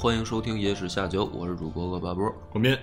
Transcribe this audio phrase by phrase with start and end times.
[0.00, 2.32] 欢迎收听《野史下酒》，我是主播恶八波。
[2.50, 2.78] 广斌，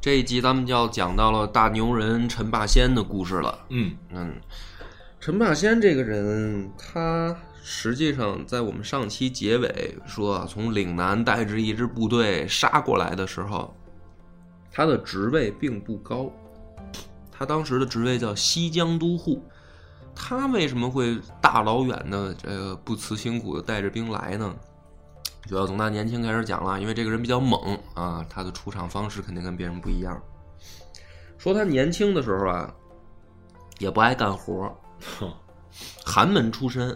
[0.00, 3.56] 这一集咱们就要讲到了大牛人陈霸先的故事了。
[3.68, 4.34] 嗯嗯，
[5.20, 13.72] 陈霸先这个人，他实际上在我们上期结尾说啊，从岭南带着一支部队杀过来的时候，
[14.72, 16.28] 他的职位并不高，
[17.30, 19.40] 他当时的职位叫西江都护。
[20.12, 24.52] 他为什么会大老远的这个不辞辛苦的带着兵来呢？
[25.46, 30.20] 就要从他年轻开始讲了，因为这个人比较猛啊，他的出场方式肯定跟别人不一样。
[31.38, 32.74] 说他年轻的时候啊，
[33.78, 34.70] 也不爱干活，
[36.04, 36.90] 寒门出身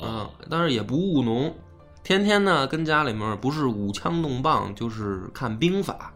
[0.00, 1.54] 啊，但是也不务农，
[2.02, 6.10] 天天呢跟家里面不是舞枪弄棒，就是看兵法。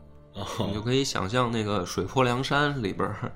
[0.69, 3.33] 你就可以想象那个《水泊梁山》里边儿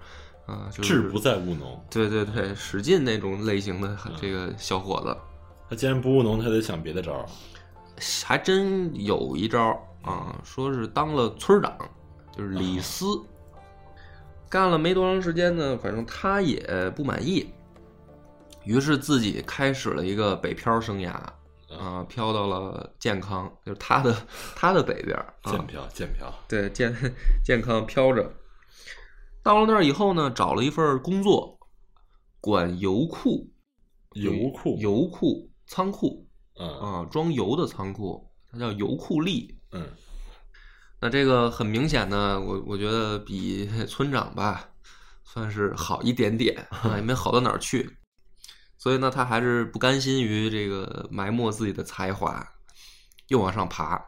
[0.46, 1.84] 啊，就是志不在务农。
[1.90, 5.16] 对对对，史进那种类型的这个小伙子，
[5.68, 7.26] 他既然不务农，他得想别的招儿。
[8.24, 11.76] 还真有一招啊，说是当了村长，
[12.36, 13.06] 就是李斯，
[14.48, 17.52] 干了没多长时间呢，反正他也不满意，
[18.64, 21.12] 于是自己开始了一个北漂生涯
[21.78, 24.16] 啊，飘到了健康，就是他的
[24.56, 25.52] 他的北边儿啊。
[25.52, 26.34] 健漂，健漂。
[26.48, 26.94] 对健
[27.44, 28.32] 健康飘着。
[29.42, 31.58] 到了那儿以后呢，找了一份工作，
[32.40, 33.50] 管油库，
[34.12, 36.26] 油库，油库仓库
[36.62, 39.52] 嗯啊，装油的仓库，它叫油库吏。
[39.72, 39.88] 嗯
[41.00, 44.68] 那这个很明显呢，我我觉得比 村长吧，
[45.24, 47.98] 算是好一点点啊，也没好到哪儿去。
[48.78, 52.54] 所以呢，他还是不甘心于这个埋没自己的才华，
[53.26, 54.00] 又往上爬。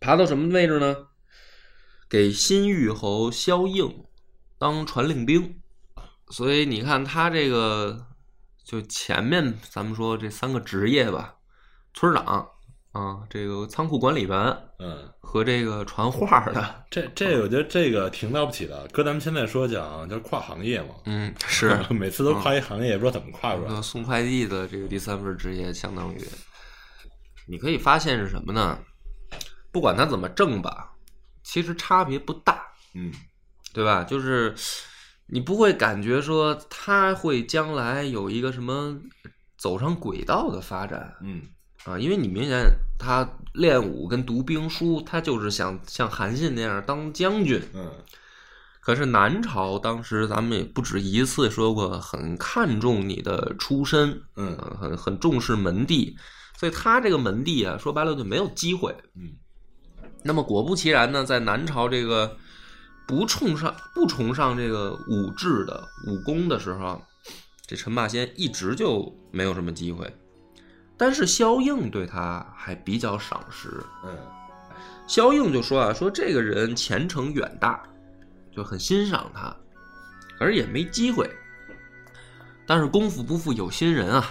[0.00, 1.06] 爬到什么位置呢？
[2.08, 4.04] 给新玉侯萧应
[4.58, 5.60] 当传令兵。
[6.30, 8.08] 所以你看他这个，
[8.64, 11.35] 就前面咱们说这三个职业吧，
[11.96, 12.46] 村长
[12.92, 14.38] 啊，这个仓库管理员
[14.78, 18.86] 嗯，和这个传话的， 这这我觉得这个挺了不起的。
[18.88, 20.88] 搁咱们现在说讲，就是跨行业嘛。
[21.06, 23.80] 嗯，是每次都跨一行业，也不知道怎么跨出来呃。
[23.80, 26.20] 送快递的这个第三份职业，相当于
[27.48, 28.78] 你可以发现是什么呢？
[29.72, 30.92] 不管他怎么挣吧，
[31.42, 32.62] 其实差别不大，
[32.94, 33.10] 嗯
[33.72, 34.04] 对吧？
[34.04, 34.54] 就是
[35.28, 38.94] 你不会感觉说他会将来有一个什么
[39.56, 41.40] 走上轨道的发展嗯
[41.86, 42.66] 啊，因为你明显
[42.98, 47.62] 他练武跟读兵书，他就是想像韩信那样当将军。
[47.74, 47.90] 嗯
[48.80, 56.16] 可是南朝当时咱们也不止一次说过，很看重你的出身，嗯呃很很重视门第，
[56.56, 58.94] 所以他这个门第啊，说白了就没有机会。
[59.16, 59.34] 嗯
[60.22, 62.36] 那么果不其然呢，在南朝这个
[63.08, 67.02] 不崇尚不崇尚这个武治的武功的时候，
[67.66, 70.12] 这陈霸先一直就没有什么机会。
[70.96, 74.16] 但是萧映对他还比较赏识，嗯
[75.06, 77.82] 萧映就说啊，说这个人前程远大，
[78.50, 79.54] 就很欣赏他，
[80.38, 81.30] 可是也没机会。
[82.66, 84.24] 但是功夫不负有心人啊，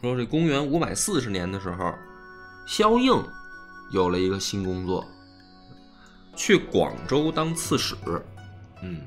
[0.00, 1.92] 说这公元五百四十年的时候，
[2.66, 3.22] 萧映
[3.92, 5.06] 有了一个新工作，
[6.34, 7.94] 去广州当刺史。
[8.82, 9.02] 嗯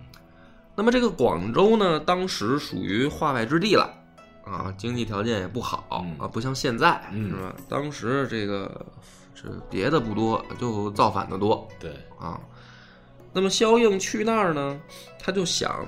[0.75, 3.91] 那么这个广州呢，当时属于化外之地了，
[4.49, 7.55] 啊，经济条件也不好嗯啊，不像现在，嗯是吧？
[7.67, 8.85] 当时这个
[9.35, 12.39] 这别的不多，就造反的多对，啊。
[13.33, 14.79] 那么萧应去那儿呢，
[15.19, 15.85] 他就想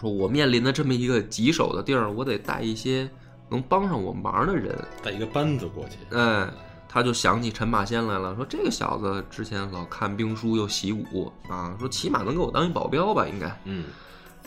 [0.00, 3.10] 说，我面临的这么一个棘手的地儿，我得带一些
[3.50, 4.74] 能帮上我忙的人。
[5.02, 5.98] 带一个班子过去。
[6.16, 6.48] 哎，
[6.88, 13.54] 他就想起陈霸先来了，说这个小子之前老看兵书又习武啊，说起码能给我当一保镖吧，应该。
[13.64, 13.84] 嗯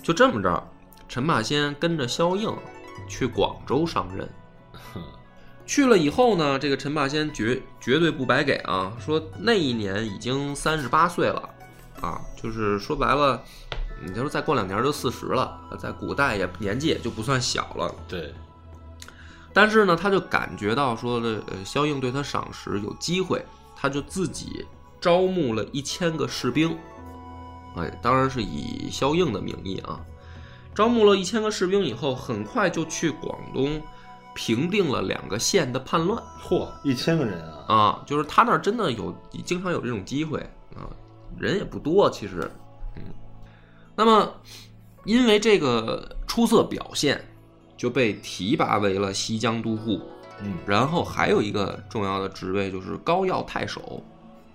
[0.01, 0.63] 就这么着，
[1.07, 2.49] 陈霸先跟着萧应
[3.07, 4.27] 去广州上任。
[5.65, 8.93] 去了以后呢，这个陈霸先绝绝对不白给啊！
[8.97, 11.49] 说那一年已经三十八岁了，
[11.99, 13.43] 啊，就是说白了，
[14.01, 17.93] 你就说再过两年就四十了，在古代也年纪也就不算小了。
[18.07, 18.33] 对，
[19.51, 23.45] 但是呢，他就感觉到说的，呃，萧应对他赏识，有机会，
[23.75, 24.65] 他就自己
[25.01, 26.77] 招募了一千个士兵，
[27.75, 29.99] 哎，当然是以萧应的名义啊，
[30.77, 33.81] 招募了一千个士兵以后，很快就去广东
[34.35, 36.21] 平定了两个县的叛乱。
[36.39, 37.73] 嚯，一千个人啊！
[37.73, 39.11] 啊，就是他那儿真的有
[39.43, 40.39] 经常有这种机会
[40.75, 40.85] 啊，
[41.35, 42.47] 人也不多，其实，
[42.95, 43.01] 嗯，
[43.95, 44.31] 那么
[45.03, 47.19] 因为这个出色表现，
[47.75, 49.99] 就被提拔为了西江都护，
[50.43, 50.53] 嗯。
[50.67, 53.99] 然后还有一个重要的职位就是高要太守。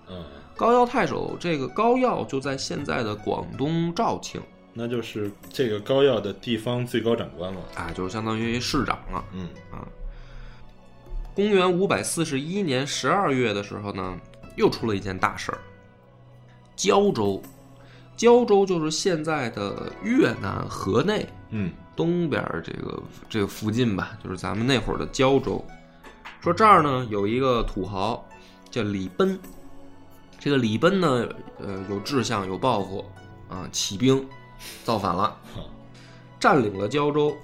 [0.07, 0.23] 嗯，
[0.55, 4.41] 高要太守这个高要就在现在的广东肇庆
[4.73, 7.61] 那就是这个高要的地方最高长官了。
[7.75, 9.23] 啊，就是相当于市长了。
[9.33, 9.87] 嗯啊。
[11.35, 14.19] 公元五百四十一年十二月的时候呢，
[14.55, 15.57] 又出了一件大事儿。
[16.75, 17.41] 胶州，
[18.15, 25.63] 胶州就是现在的越南河内嗯东边这个这个附近吧，就是咱们那会儿的胶州。
[26.41, 28.27] 说这儿呢有一个土豪
[28.69, 29.39] 叫李奔，
[30.39, 31.27] 这个李奔呢，
[31.59, 33.05] 呃，有志向，有抱负
[33.49, 34.23] 啊，起兵
[34.83, 35.35] 造反了，
[36.39, 37.35] 占领了胶州。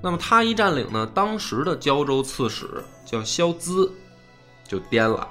[0.00, 2.66] 那么他一占领呢，当时的胶州刺史
[3.04, 3.92] 叫萧滋，
[4.66, 5.26] 就颠了，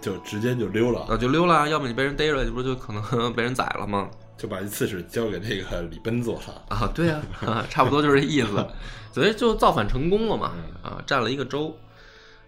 [0.00, 1.68] 就直接就溜了，啊，就溜了。
[1.68, 3.02] 要么你被人逮着，这不就可能
[3.34, 4.08] 被人宰了吗？
[4.38, 6.62] 就把这刺史交给这个李奔做了。
[6.68, 8.66] 啊，对啊，啊 差不多就是这意思。
[9.12, 10.52] 所以就造反成功了嘛，
[10.82, 11.74] 啊，占了一个州。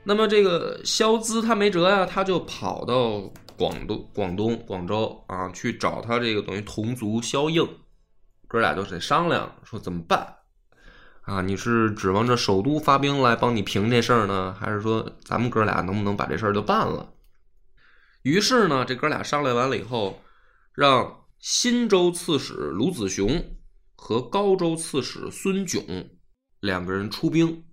[0.04, 3.22] 那么这个萧滋他没辙呀，他就跑到
[3.58, 7.68] 广东、广东、广州啊，去找他这个等于同族萧应，
[8.46, 10.36] 哥俩就得商量说怎么办
[11.22, 11.42] 啊？
[11.42, 17.12] 你是指望着首都发兵来帮你平这事儿呢，还是说咱们哥俩能不能把这事儿就办了？
[18.22, 20.22] 于是呢，这哥俩商量完了以后，
[20.72, 23.58] 让新州刺史卢子雄
[23.96, 26.08] 和高州刺史孙炯
[26.60, 27.64] 两个人出兵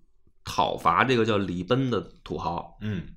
[0.44, 2.78] 讨伐这个叫李奔的土豪。
[2.82, 3.15] 嗯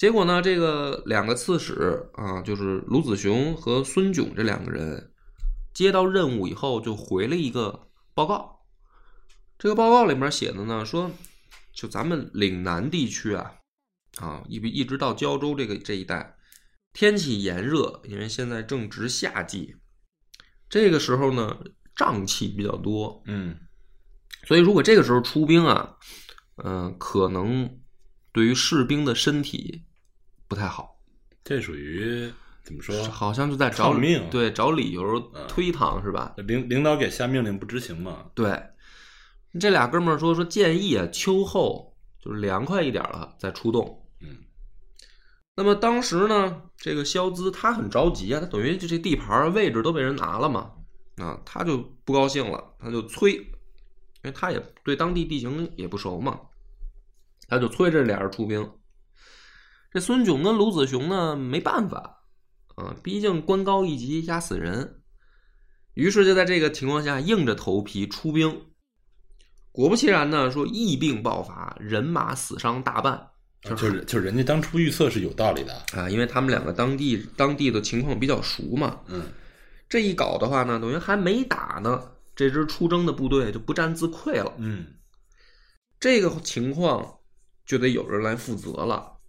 [0.00, 5.12] 结果呢，这个两个刺史啊，就是卢子雄和孙炯这两个人，
[5.74, 8.64] 接到任务以后就回了一个报告。
[9.58, 11.10] 这个报告里面写的呢，说
[11.74, 13.56] 就咱们岭南地区啊，
[14.16, 16.34] 啊，一一直到胶州这个这一带，
[16.94, 19.76] 天气炎热，因为现在正值夏季，
[20.70, 21.58] 这个时候呢，
[21.94, 23.54] 瘴气比较多，嗯
[24.46, 25.98] 所以如果这个时候出兵啊，
[26.64, 27.78] 嗯、可能
[28.32, 29.84] 对于士兵的身体
[30.50, 30.98] 不太好。
[31.44, 32.28] 这属于
[32.64, 33.04] 怎么说？
[33.04, 36.34] 好像就在找命对，找理由嗯推搪是吧？
[36.38, 38.26] 领领导给下命令不执行嘛？
[38.34, 38.60] 对，
[39.60, 44.04] 这俩哥们儿说说建议啊，秋后就是凉快一点了再出动。
[44.20, 44.38] 嗯，
[45.54, 50.72] 那么当时呢，这个萧滋他很着急啊，他等于就这地盘位置都被人拿了嘛，
[51.18, 56.40] 啊，他就不高兴了，他就催，因为他也对当地地形也不熟嘛，
[57.48, 58.68] 他就催这俩人出兵。
[59.90, 62.22] 这孙炯跟卢子雄呢没办法
[62.76, 65.02] 啊，毕竟官高一级压死人，
[65.94, 68.66] 于是就在这个情况下硬着头皮出兵。
[69.72, 73.14] 果不其然呢，说疫病爆发，人马死伤大半。
[73.14, 73.26] 啊
[73.62, 75.74] 就是就是人家当初预测是有道理的。
[75.92, 79.22] 啊，因为他们两个当地当地的情况比较熟嘛，嗯
[79.88, 82.02] 这一搞的话呢，等于还没打呢，
[82.34, 84.54] 这支出征的部队就不战自溃了。
[84.56, 84.86] 嗯
[85.98, 87.18] 这个情况
[87.66, 89.19] 就得有人来负责了，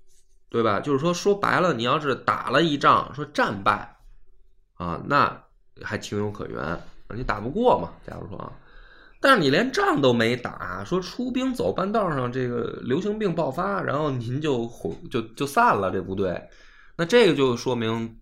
[0.52, 0.82] 对吧？
[0.82, 3.96] 就是说，说白了，你要是打了一仗，说战败
[4.74, 5.42] 啊，那
[5.82, 6.62] 还情有可原，
[7.16, 7.90] 你打不过嘛。
[8.06, 8.52] 假如说啊，
[9.22, 16.50] 但是你连仗都没打，说出兵走半道上，这个流行病爆发，然后您就毁就就散了这部队，
[16.98, 18.14] 那这个就说明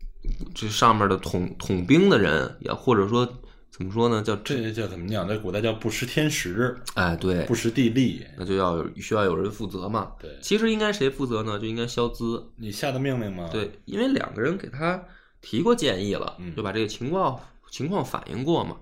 [0.53, 3.27] 这上面的统统兵的人，也或者说
[3.71, 5.27] 怎么说呢，叫这叫怎么讲？
[5.27, 8.25] 在古代叫不识天时，哎对，不识地利。
[8.37, 10.13] 那就要有需要有人负责嘛。
[10.19, 11.57] 对其实应该谁负责呢？
[11.59, 12.51] 就应该萧滋。
[12.57, 15.01] 你下的命令吗？，对，因为两个人给他
[15.39, 17.39] 提过建议了嗯，就把这个情况
[17.71, 18.75] 情况反映过嘛。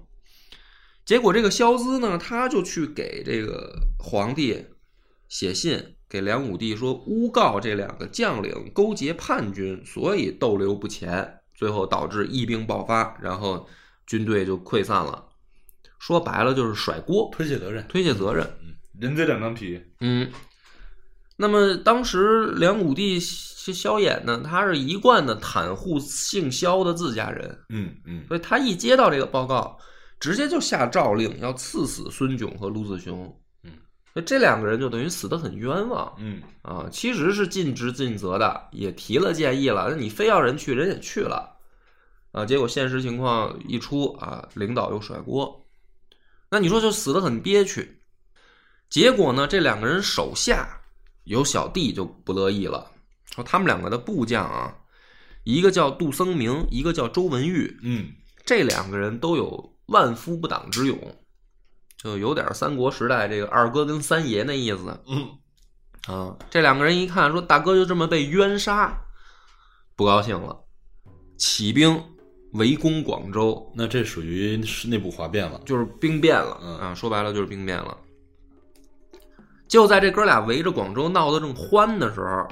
[1.06, 4.66] 结果这个萧滋呢，他就去给这个皇帝
[5.30, 13.68] 写信，给梁武帝说诬告这两个将领勾结叛军，所以逗留不前，最后导致疫病爆发，然后
[14.08, 15.24] 军队就溃散了。
[16.00, 18.48] 说白了就是甩锅，推卸责任，推卸责任。
[19.00, 19.80] 人贼两张皮。
[20.00, 20.32] 嗯，
[21.36, 29.78] 那么当时梁武帝萧萧衍呢，他是一贯的袒护姓萧的自家人，嗯嗯所以他一接到这个报告，
[30.20, 33.36] 直接就下诏令要赐死孙炯和卢子雄。
[33.64, 33.72] 嗯，
[34.14, 41.57] 所以这两个人就等于死得很冤枉嗯啊，其实是尽职尽责的，也提了建议了，那你非要人去，人也去了
[42.32, 45.66] 啊，结果现实情况一出啊，领导又甩锅，
[46.50, 48.02] 那你说就死的很憋屈。
[48.90, 50.80] 结果呢，这两个人手下
[51.24, 52.92] 有小弟就不乐意了，
[53.34, 54.74] 说他们两个的部将啊，
[55.44, 58.12] 一个叫杜僧明，一个叫周文玉，嗯
[58.46, 60.98] 这两个人都有万夫不挡之勇，
[61.98, 64.98] 就有点三国时代这个二哥跟三爷那意思。
[65.08, 65.38] 嗯
[66.08, 68.98] 啊，这两个人一看说大哥就这么被冤杀，
[69.98, 70.58] 不高兴了，
[71.38, 72.02] 起兵
[72.54, 75.62] 围攻广州，那这属于是内部哗变了。
[75.66, 77.98] 就是兵变了嗯啊，说白了就是兵变了。
[79.68, 82.48] 就在这哥俩围着广州闹得正欢的时候，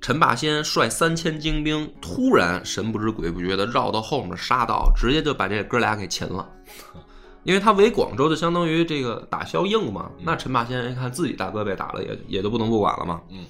[0.00, 6.48] 陈霸先率三千精兵突然神不知鬼不觉的绕到后面杀到，直接就把这哥俩给擒了。
[7.44, 13.20] 因为他围广州就相当于这个打消应嘛，那陈霸先一看自己大哥被打了，也也就不能不管了嘛。
[13.30, 13.44] 嗯，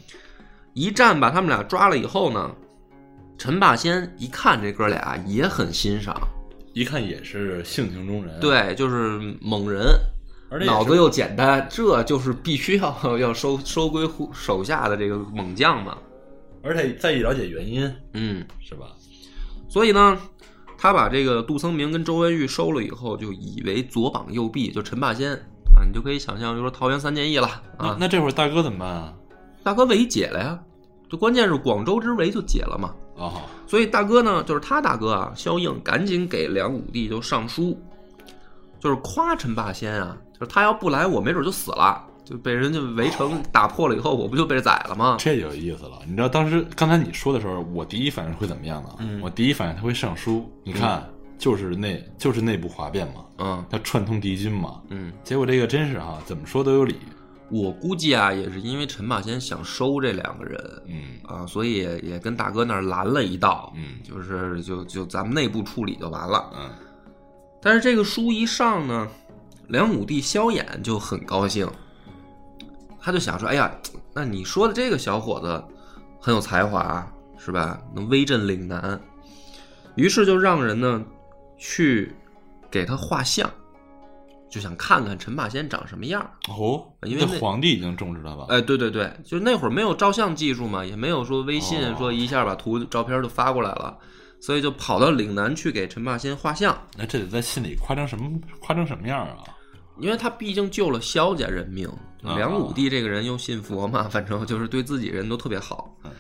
[0.75, 2.50] 一战把他们俩抓了以后呢，
[3.40, 6.14] 陈霸先一看这哥俩也很欣赏，
[6.75, 9.99] 一看也是性情中人。，对，就是猛人，
[10.50, 15.97] 而且脑子又简单，这就是必须要 要收收归户手下的这个猛将嘛。
[16.62, 18.88] 而且再一了解原因，嗯，是吧？
[19.70, 20.18] 所以呢，
[20.76, 25.32] 他把这个杜僧明跟周文玉收了以后，就以为左膀右臂，就陈霸先
[25.75, 27.97] 啊，你就可以想象，就说桃园三结义了那啊。
[27.99, 29.14] 那这会儿大哥怎么办啊？
[29.62, 30.61] 大哥围解了呀，
[31.09, 32.94] 就关键是广州之围就解了嘛。
[33.21, 37.79] 哦，所以大哥呢，就是他大哥啊，萧映赶紧给梁武帝就上书，
[38.81, 45.17] 就是夸陈霸先啊，就是他要不来，我没准就死了，就被人家围城打破了以后，我不就被宰了吗？
[45.21, 45.99] 这就有意思了。
[46.07, 48.89] 你知道当时刚才你说的时候，我第一反应会怎么样呢？
[49.00, 54.81] 嗯我第一反应他会上书，你看，就是内就是内部哗变嘛，嗯他串通敌军嘛。
[54.89, 56.97] 嗯，结果这个真是哈，怎么说都有理。
[57.50, 66.50] 我估计啊，也是因为陈霸先想收这两个人嗯啊，所以也也跟大哥那儿拦了一道，嗯就是就就咱们内部处理就完了。
[66.54, 66.71] 嗯，
[67.61, 69.09] 但是这个书一上呢，
[69.69, 71.69] 梁武帝萧衍就很高兴，
[73.00, 73.71] 他就想说：“哎呀，
[74.14, 75.64] 那你说的这个小伙子
[76.21, 77.04] 很有才华，
[77.37, 77.80] 是吧？
[77.95, 79.00] 能威震岭南。”
[79.97, 81.04] 于是就让人呢
[81.59, 82.14] 去
[82.71, 83.50] 给他画像，
[84.50, 86.30] 就想看看陈霸先长什么样儿。
[86.49, 88.47] 哦，因为皇帝已经种植了吧。
[88.49, 93.97] 哎，对对对，就那会儿没有照相技术嘛，也没有说微信哦说一下把图照片都发过来了，
[94.40, 96.76] 所以就跑到岭南去给陈霸先画像。
[96.99, 98.28] 那这得在心里夸张什么
[98.61, 99.37] 夸张什么样啊？
[99.99, 101.87] 因为他毕竟救了萧家人命，
[102.23, 106.11] 啊梁武帝这个人又信佛嘛，反正就是对自己人都特别好嗯，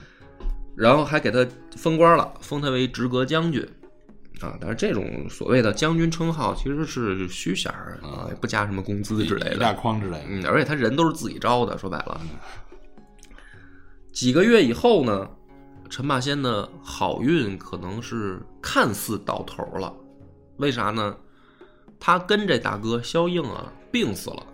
[0.76, 1.46] 然后还给他
[1.76, 3.66] 封官了，封他为直阁将军
[4.40, 4.56] 啊。
[4.60, 9.78] 但是这种所谓的将军称号其实是虚衔儿啊，也不加什么工资之类一大的。
[9.78, 10.24] 筐之类的。
[10.28, 12.20] 嗯，而且他人都是自己招的，说白了。
[14.12, 15.28] 几个月以后呢，
[15.88, 19.92] 陈霸先的好运可能是看似到头了，
[20.56, 21.16] 为啥呢？
[21.98, 24.46] 他跟这大哥萧应啊病死了。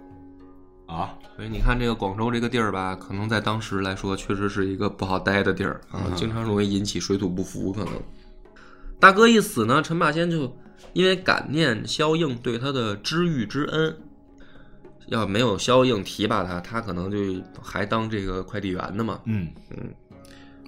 [0.87, 7.73] 啊，所以你看，这个广州这个地儿吧，可能在当时来说，确实是一个不好待的地儿啊，嗯经常容易引起水土不服。
[7.73, 7.93] 可能
[8.99, 10.57] 大哥一死呢，陈霸先就
[10.93, 13.97] 因为感念萧映对他的知遇之恩，
[15.09, 17.19] 要没有萧映提拔他，他可能就
[17.63, 19.21] 还当这个快递员呢嘛。
[19.27, 19.49] 嗯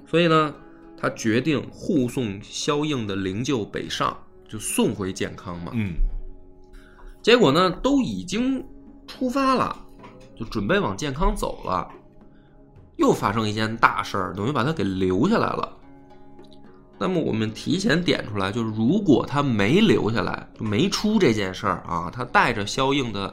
[0.06, 0.54] 所以呢，
[0.96, 4.16] 他决定护送萧映的灵柩北上，
[4.48, 5.72] 就送回健康嘛。
[5.74, 5.94] 嗯
[7.22, 8.64] 结果呢，都已经
[9.06, 9.76] 出发了，
[10.36, 11.90] 就准备往健康走了，
[12.96, 15.77] 又发生一件大事儿，等于把他给留下来了。
[16.98, 23.32] 那么我们提前点出来，就是如果他没留下来，就没出这件事儿啊，他带着萧应的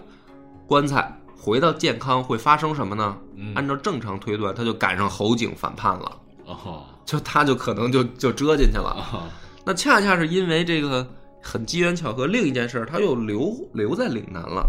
[0.67, 3.17] 棺材回到健康，会发生什么呢？
[3.35, 6.11] 嗯按照正常推断，他就赶上侯景反叛了，
[6.45, 8.89] 哦就他就可能就就折进去了。
[8.89, 9.29] 啊
[9.67, 11.07] 那恰恰是因为这个
[11.41, 14.63] 很机缘巧合，另一件事儿他又留留在岭南了。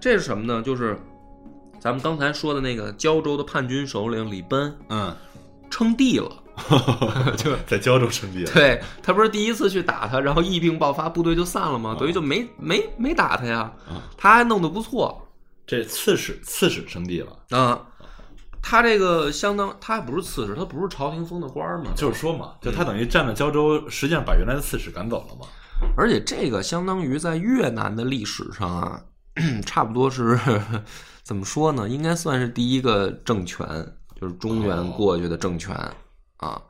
[0.00, 0.62] 这是什么呢？
[0.62, 0.96] 就是
[1.80, 5.12] 咱们刚才说的那个胶州的叛军首领李奔嗯，
[5.68, 6.30] 称帝了。
[7.36, 8.52] 就在胶州称帝了。
[8.52, 11.90] 对他不是第一次去打他，然后疫病爆发，部队就散了吗？
[11.90, 15.28] 啊等于就没没没打他呀啊，他还弄得不错
[15.66, 17.80] 这刺史刺史称帝了，啊。
[18.68, 21.92] 他这个相当，他还不是刺史，他不是朝廷封的官儿吗？
[21.94, 25.46] 就是说嘛，就他等于占了胶州，实际上把原来的刺史赶走了嘛。
[25.96, 29.00] 而且这个相当于在越南的历史上啊，
[29.64, 30.36] 差不多是
[31.22, 31.88] 怎么说呢？
[31.88, 33.68] 应该算是第一个政权，
[34.20, 35.72] 就是中原过去的政权、
[36.38, 36.62] 啊。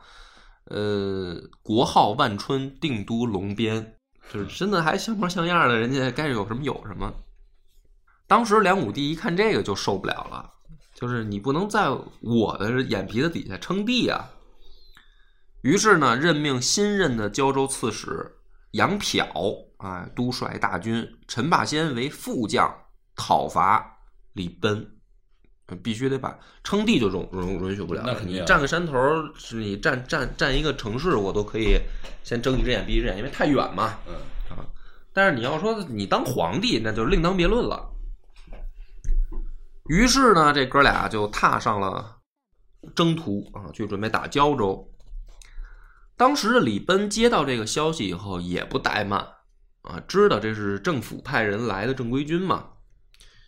[0.67, 3.99] 呃，国号万春，定都龙边，
[4.33, 7.15] 就是真的还像模像样的，人家该有什么有什么。
[8.27, 10.53] 当时梁武帝一看这个就受不了了，
[10.93, 11.89] 就是你不能在
[12.21, 14.29] 我的眼皮子底下称帝啊。
[15.63, 18.37] 于是呢，任命新任的胶州刺史
[18.73, 19.29] 杨漂
[19.77, 22.69] 啊，督率大军，陈霸先为副将，
[23.15, 23.99] 讨伐
[24.33, 24.96] 李奔。
[25.67, 28.93] 呃必须得把称帝就容容允许不了了，那肯定啊你占个山头，
[29.37, 31.79] 是你占占占一个城市，我都可以
[32.23, 33.99] 先睁一只眼闭一只眼，因为太远嘛。
[34.09, 34.15] 嗯
[35.13, 37.91] 但是你要说你当皇帝，那就另当别论了。
[39.89, 42.19] 于是呢，这哥俩就踏上了
[42.95, 44.93] 征途啊，就准备打胶州。
[46.19, 49.27] 当时的李奔接到这个消息以后，也不怠慢
[49.81, 52.73] 啊，知道这是政府派人来的正规军嘛，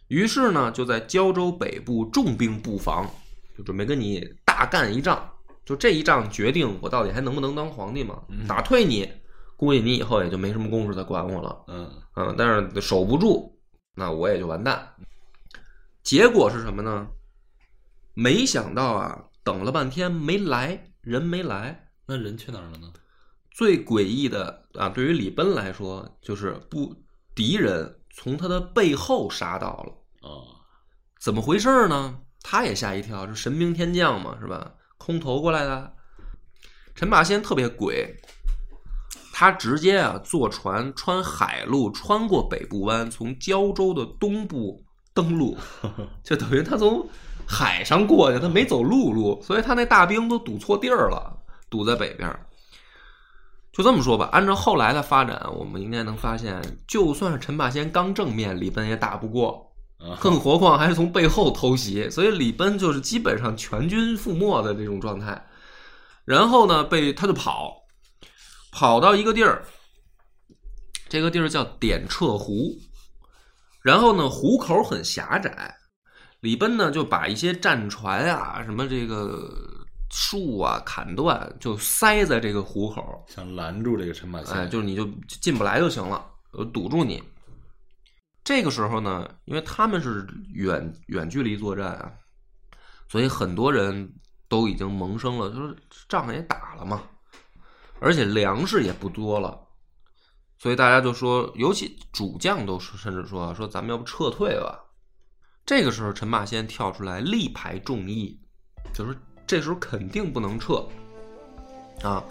[0.09, 3.09] 于是呢，就在胶州北部重兵布防，
[3.57, 5.31] 就准备跟你大干一仗。
[5.65, 8.23] 就这一仗决定我到底还能不能当皇帝嘛？
[8.49, 9.07] 打退你，
[9.55, 11.65] 估计你以后也就没什么功夫再管我了。
[11.69, 13.55] 嗯嗯，但是守不住，
[13.95, 14.95] 那我也就完蛋。
[16.03, 17.07] 结果是什么呢？
[18.15, 21.91] 没想到啊，等了半天没来人，没来。
[22.07, 22.91] 那人去哪儿了呢？
[23.51, 26.97] 最诡异的啊，对于李奔来说，就是不
[27.35, 29.93] 敌人从他的背后杀到了。
[30.21, 30.47] 哦，
[31.21, 32.19] 怎么回事呢？
[32.43, 34.73] 他也吓一跳，这神兵天降嘛，是吧？
[34.97, 35.93] 空投过来的。
[36.95, 38.17] 陈霸先特别鬼，
[39.33, 44.85] 他直接啊坐船穿海路穿过北部湾，从胶州的东部
[45.15, 45.57] 登陆，
[46.25, 47.09] 就等于他从
[47.47, 51.39] 海上过去，他没走陆路，所以他那大兵都堵错地儿了，
[51.71, 52.29] 堵在北边。
[53.73, 59.68] 就这么说吧，按照后来的发展，我们应该能发现，就算是陈霸先刚正面，李奔也打不过。
[59.99, 65.45] 啊更何况还是从背后偷袭，所以李奔就是基本上全军覆没的这种状态。
[66.25, 67.75] 然后呢，被他就跑，
[68.71, 69.65] 跑到一个地儿，
[71.09, 72.77] 这个地儿叫点彻湖。
[73.83, 75.75] 然后呢，湖口很狭窄，
[76.41, 79.51] 李奔呢就把一些战船啊、什么这个
[80.11, 83.25] 树啊砍断，就塞在这个湖口。
[83.29, 85.09] 想拦住这个陈霸先，哎，就是你就
[85.41, 87.23] 进不来就行了，我堵住你。
[88.49, 92.11] 这个时候呢，因为他们是远远距离作战啊，
[93.07, 94.11] 所以很多人
[94.49, 95.77] 都已经萌生了，就是
[96.09, 97.03] 仗也打了嘛，
[98.01, 99.55] 而且粮食也不多了，
[100.57, 104.83] 所以大家就说，尤其主将都是甚至说说咱们要不撤退吧。
[105.67, 108.41] 这个时候，陈霸先跳出来力排众议，
[108.95, 109.15] 就是
[109.47, 110.83] 这时候肯定不能撤
[112.03, 112.25] 啊。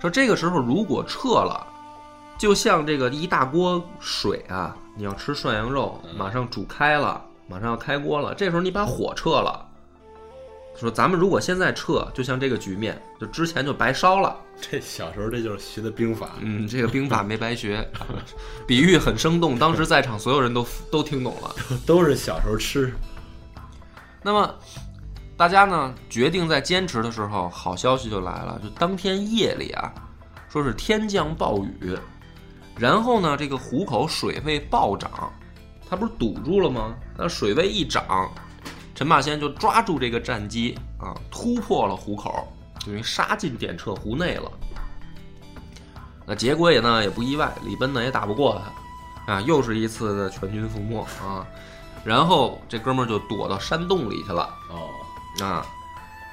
[0.00, 1.66] 说这个时候如果撤了，
[2.38, 9.64] 就像这个一大锅水啊，你要吃涮羊肉，马上煮开了，马上要开锅了，这时候你把火撤了。
[10.74, 14.36] 说咱们如果现在撤，就像这个局面，就之前就白烧了。
[14.60, 17.86] 这小时候这就是学的兵法，嗯，这个兵法没白学，
[18.66, 21.54] 比喻很生动，当时在场所有人都 都听懂了。
[21.86, 22.92] 都是小时候吃。
[24.22, 24.54] 那么
[25.36, 29.92] 大家呢决定在坚持的时候，好消息就来了，就当天夜里啊，
[30.50, 31.96] 说是天降暴雨，
[32.78, 35.32] 然后呢这个湖口水位暴涨，
[35.88, 36.94] 它不是堵住了吗？
[37.16, 38.30] 那水位一涨，
[38.94, 42.46] 陈霸先就抓住这个战机啊，突破了湖口，
[42.84, 44.50] 等于杀进点彻湖内了。
[46.26, 48.60] 那结果也呢也不意外，李奔呢也打不过
[49.26, 51.46] 他，啊，又是一次的全军覆没啊。
[52.04, 54.90] 然后这哥们儿就躲到山洞里去了哦，
[55.44, 55.64] 啊，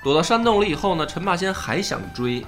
[0.03, 2.41] 躲到山洞里以后呢，陈霸先还想追，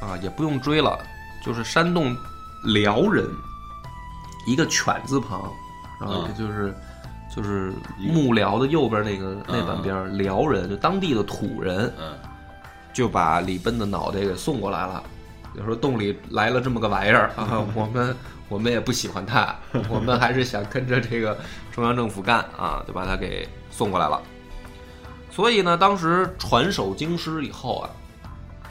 [0.00, 0.98] 啊，也不用追了，
[1.44, 2.16] 就是山洞
[2.64, 3.26] 辽人，
[4.46, 5.52] 一个犬字旁，
[6.00, 6.74] 然后就是、
[7.34, 12.16] 就是幕僚的右边那个那半边儿辽人，就当地的土人，嗯，
[12.92, 15.02] 就把李奔的脑袋给送过来了。
[15.56, 18.16] 就说洞里来了这么个玩意儿 啊，我们
[18.48, 19.54] 我们也不喜欢他，
[19.88, 21.38] 我们还是想跟着这个
[21.70, 24.20] 中央政府干啊，就把他给送过来了。
[25.30, 27.90] 所以呢，当时传首京师以后啊，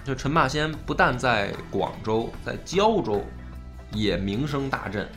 [0.04, 3.24] 就陈霸先不但在广州，在胶州
[3.94, 5.08] 也名声大振。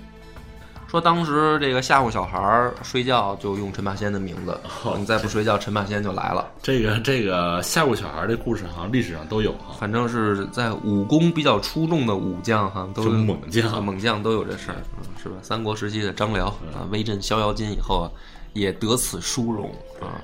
[0.88, 6.48] 说当时这个吓唬小孩儿睡觉就用陈霸先的名字，哦你再不睡觉，陈霸先就来了。
[6.62, 9.74] 这个这个吓唬小孩儿这故事好像历史上都有哈。
[9.80, 15.34] 反正是在武功比较出众的武将哈，都是猛将啊猛将都有这事儿，嗯是吧？
[15.42, 18.10] 三国时期的张辽啊，威震逍遥津以后啊，
[18.52, 19.68] 也得此殊荣
[20.00, 20.22] 啊。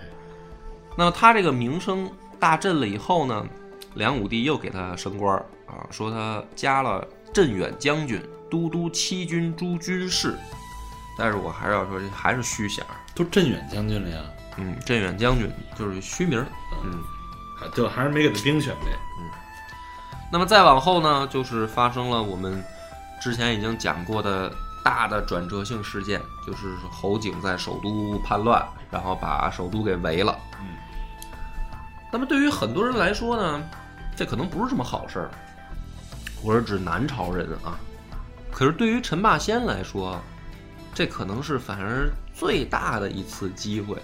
[0.96, 3.44] 那么他这个名声大振了以后呢，
[3.94, 10.38] 梁武帝又给他升官儿啊，说他加了镇远将军、都督七军诸军事。
[11.16, 12.94] 但是我还是要说，这还是虚衔儿。
[13.14, 14.22] 都镇远将军了呀，
[14.58, 16.46] 嗯，镇远将军就是虚名儿。
[16.84, 17.02] 嗯，
[17.58, 18.92] 还就还是没给他兵权呗。
[19.18, 19.30] 嗯
[20.30, 22.64] 那么再往后呢，就是发生了我们
[23.20, 24.50] 之前已经讲过的
[24.82, 30.34] 大的转折性事件，就是侯景在首都叛乱，然后把首都给围了。
[30.58, 30.68] 嗯，
[32.10, 33.62] 那么对于很多人来说呢，
[34.16, 35.30] 这可能不是什么好事儿，
[36.42, 37.76] 我是指南朝人啊。
[38.52, 40.20] 可是对于陈霸先来说，
[40.94, 43.96] 这可能是反而最大的一次机会，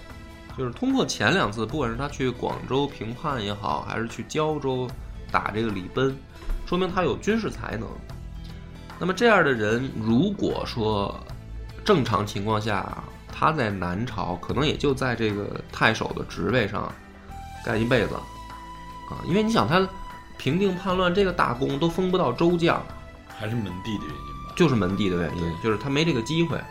[0.57, 4.89] 就是通过前两次，不管是他去广州平叛也好，还是去胶州
[5.31, 6.17] 打这个李奔，
[6.65, 7.87] 说明他有军事才能。
[8.99, 11.17] 那么这样的人，如果说
[11.85, 16.91] 正常情况下，他在南朝可能也就在这个太守的职位上
[17.63, 19.87] 干一辈子啊，因为你想他
[20.37, 22.83] 平定叛乱这个大功都封不到州将，
[23.37, 24.28] 还是门第的原因？
[24.59, 26.61] 就是门第的原因，就是他没这个机会。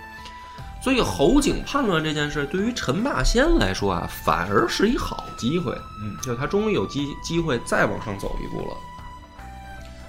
[0.83, 5.73] 所以侯景叛乱这件事，对于陈霸先来说啊，反而是一好机会。
[6.03, 8.77] 嗯就他终于有机机会再往上走一步了。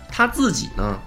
[0.10, 1.00] 他自己呢，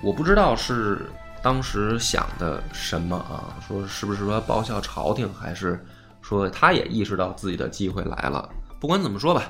[0.00, 1.10] 我不知道是
[1.42, 5.84] 当时想的什么啊，说是不是说报效朝廷，还是
[6.22, 8.48] 说他也意识到自己的机会来了。
[8.80, 9.42] 不管怎么说吧，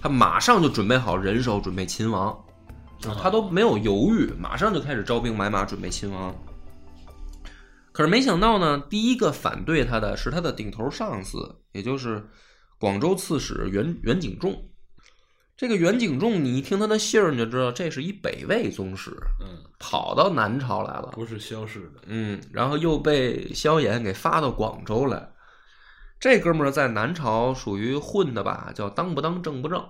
[0.00, 2.36] 他马上就准备好人手，准备勤王，
[3.06, 6.34] 啊他都没有犹豫，马上就开始招兵买马，准备亲王。
[7.92, 12.28] 可是没想到呢，第一个反对他的是他的顶头上司，也就是
[12.78, 14.64] 广州刺史袁袁景仲。
[15.56, 21.10] 这个袁景仲，你一听他的姓儿，你就知道这是一北魏宗室，嗯，跑到南朝来了。
[21.12, 25.30] 不是萧氏的，嗯，然后又被萧衍给发到广州来。
[26.20, 29.84] 这哥们儿在南朝属于混的吧，叫当不当正不正。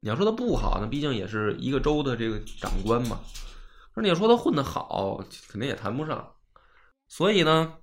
[0.00, 3.20] 你要说他不好，那毕竟也是一个州的这个长官嘛。
[3.94, 6.34] 那你要说他混得好，肯定也谈不上。
[7.08, 7.74] 所以呢，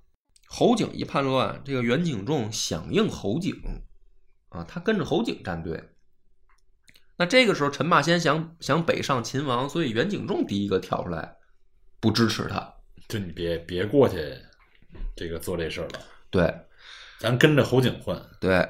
[0.48, 3.54] 侯景一叛乱，这个袁景仲响应侯景，
[4.48, 5.90] 啊，他跟着侯景站队。
[7.16, 11.36] 那这个时候，陈霸先想想北上秦王，所以袁景仲第一个跳出来，
[12.00, 12.74] 不支持他。
[13.08, 14.16] 就你别别过去，
[15.16, 16.00] 这个做这事儿了，
[16.30, 16.54] 对，
[17.18, 18.20] 咱跟着侯景混。
[18.40, 18.68] 对，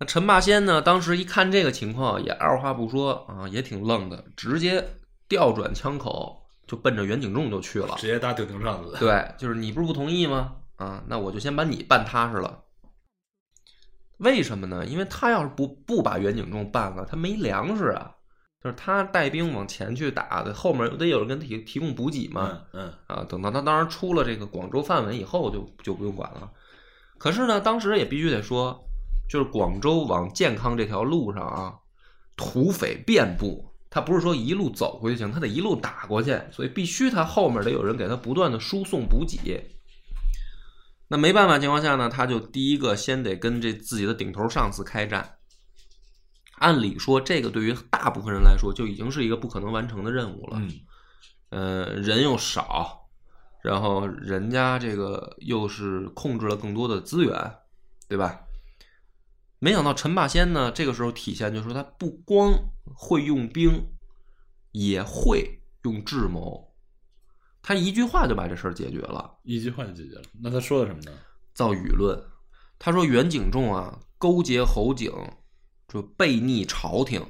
[0.00, 4.82] 那陈霸先呢，当时一看这个情况，也二话不说啊，也挺愣的，直接
[5.28, 7.96] 调转枪口就奔着袁景仲就去了。
[7.98, 8.96] 直接搭顶头上司。
[8.98, 10.56] 对，就是你不是不同意吗？
[10.76, 12.62] 啊，那我就先把你办踏实了。
[14.16, 14.86] 为什么呢？
[14.86, 18.16] 因为他要是不不把袁景仲办了，他没粮食啊。
[18.62, 22.62] 就是他带兵往前去打的，后面得有人给他提提供补给嘛。
[22.72, 26.50] 嗯嗯，啊，等到他当然出了这个广州范围以后就，就不用管了。
[27.18, 28.82] 可是呢，当时也必须得说，
[29.30, 31.74] 就是广州往健康这条路上啊，
[32.34, 39.70] 土匪遍布，他不是说一路走过去行，他得一路打过去，所以必须他后面得有人给他不断的输送补给。
[41.06, 45.36] 那没办法情况下呢，他就第一个先得跟这自己的顶头上司开战。
[46.58, 50.60] 按理说，这个对于大部分人来说就已经是一个不可能完成的任务了。
[50.60, 50.72] 嗯，
[51.50, 53.08] 呃，人又少，
[53.62, 57.54] 然后人家这个又是控制了更多的资源，
[58.08, 58.40] 对吧？
[59.60, 62.52] 没想到陈霸先呢，这个时候体现就是说他不光
[62.94, 63.86] 会用兵，
[64.72, 66.74] 也会用智谋。
[67.62, 70.22] 他一句话就把这事儿解决了，一句话就解决了。
[70.42, 71.12] 那他说的什么呢？
[71.54, 72.18] 造舆论。
[72.78, 75.12] 他说袁景仲啊，勾结侯景，
[75.86, 77.22] 就背逆朝廷。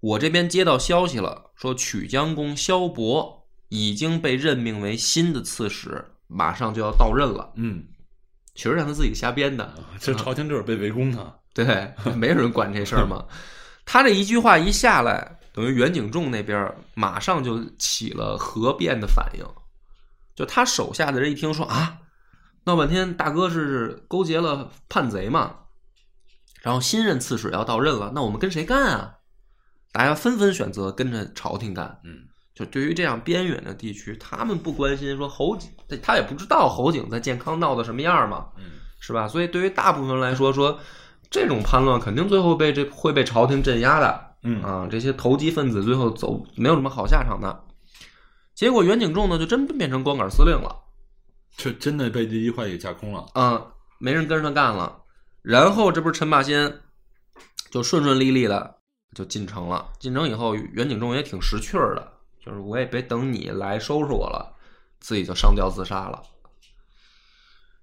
[0.00, 7.52] 我这边接到消息了，说曲江公萧伯已经被任命为新的刺史，马上就要到任了。
[7.56, 7.86] 嗯，
[8.58, 11.32] 其实让他自己瞎编的，这朝廷就是被围攻的。
[11.54, 13.24] 对，没有人管这事儿嘛。
[13.86, 19.44] 他这一句话一下来，等于袁景仲那边马上就起了核变的反应。
[20.34, 21.98] 就他手下的人一听说啊，
[22.64, 25.54] 闹半天大哥是勾结了叛贼嘛，
[26.60, 29.14] 然后新任刺史要到任了，那我们跟谁干啊？
[29.92, 31.96] 大家纷纷选择跟着朝廷干。
[32.02, 35.56] 嗯，就对于这样边远的地区，他们不关心说侯
[35.88, 38.48] 景，他也不知道侯景在健康闹的什么样嘛。
[38.56, 38.64] 嗯，
[39.00, 39.26] 是吧？
[39.28, 40.78] 所以对于大部分人来说，说
[41.30, 44.26] 这种叛乱肯定最后被这会被朝廷镇压的。
[44.44, 47.64] 嗯啊，这些投机分子最后走没有什么好下场的。
[48.54, 50.76] 结果袁景仲呢，就真变成光杆司令了，
[51.56, 53.26] 就真的被这句话给架空了。
[53.34, 53.66] 啊，
[53.98, 55.02] 没人跟着他干了。
[55.42, 56.80] 然后这不是陈霸先
[57.70, 58.76] 就顺顺利利的
[59.14, 59.88] 就进城了。
[59.98, 62.12] 进城以后，袁景仲也挺识趣儿的，
[62.44, 64.54] 就是我也别等你来收拾我了，
[65.00, 66.22] 自己就上吊自杀了。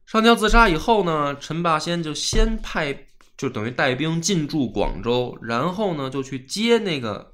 [0.05, 7.33] 上吊自杀以后呢，陈霸先就先派，就等于带兵进驻广州，然后呢就去接那个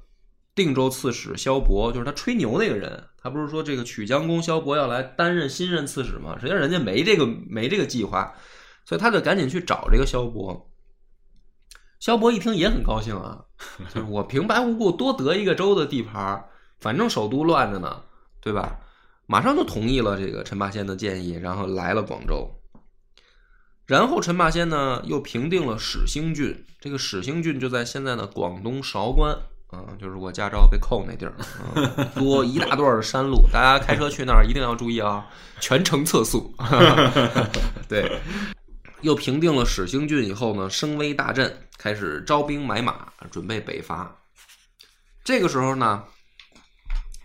[0.54, 3.08] 定州刺史萧伯，就是他吹牛那个人。
[3.18, 6.36] 他不是说这个曲江公萧伯要来担任新任刺史吗？
[6.40, 8.34] 实际上人家没这个没这个计划，
[8.84, 10.70] 所以他就赶紧去找这个萧伯。
[12.00, 13.44] 萧伯一听也很高兴啊，
[13.94, 16.44] 就是我平白无故多得一个州的地盘，
[16.80, 18.02] 反正首都乱着呢，
[18.40, 18.80] 对吧？
[19.32, 22.54] 马上就同意了这个陈霸先的建议，然后来了广州。
[23.86, 29.34] 然后陈霸先呢又平定了始兴郡，这个始兴郡就在现在的广东韶关
[29.68, 35.26] 啊，就是我驾照被扣那地儿，啊、 多一大段的山路，大家开车去那儿一定要注意啊，
[35.60, 36.54] 全程测速。
[37.88, 38.20] 对，
[39.00, 44.14] 又平定了始兴郡以后呢，声威大振，开始招兵买马，准备北伐。
[45.24, 46.04] 这个时候呢，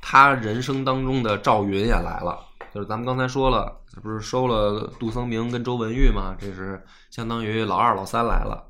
[0.09, 2.39] 他人生当中的赵云也来了，
[2.73, 6.33] 就是咱们刚才说了，他不是收了杜僧明跟周文玉吗？
[6.39, 8.65] 这是相当于老二、老三来了。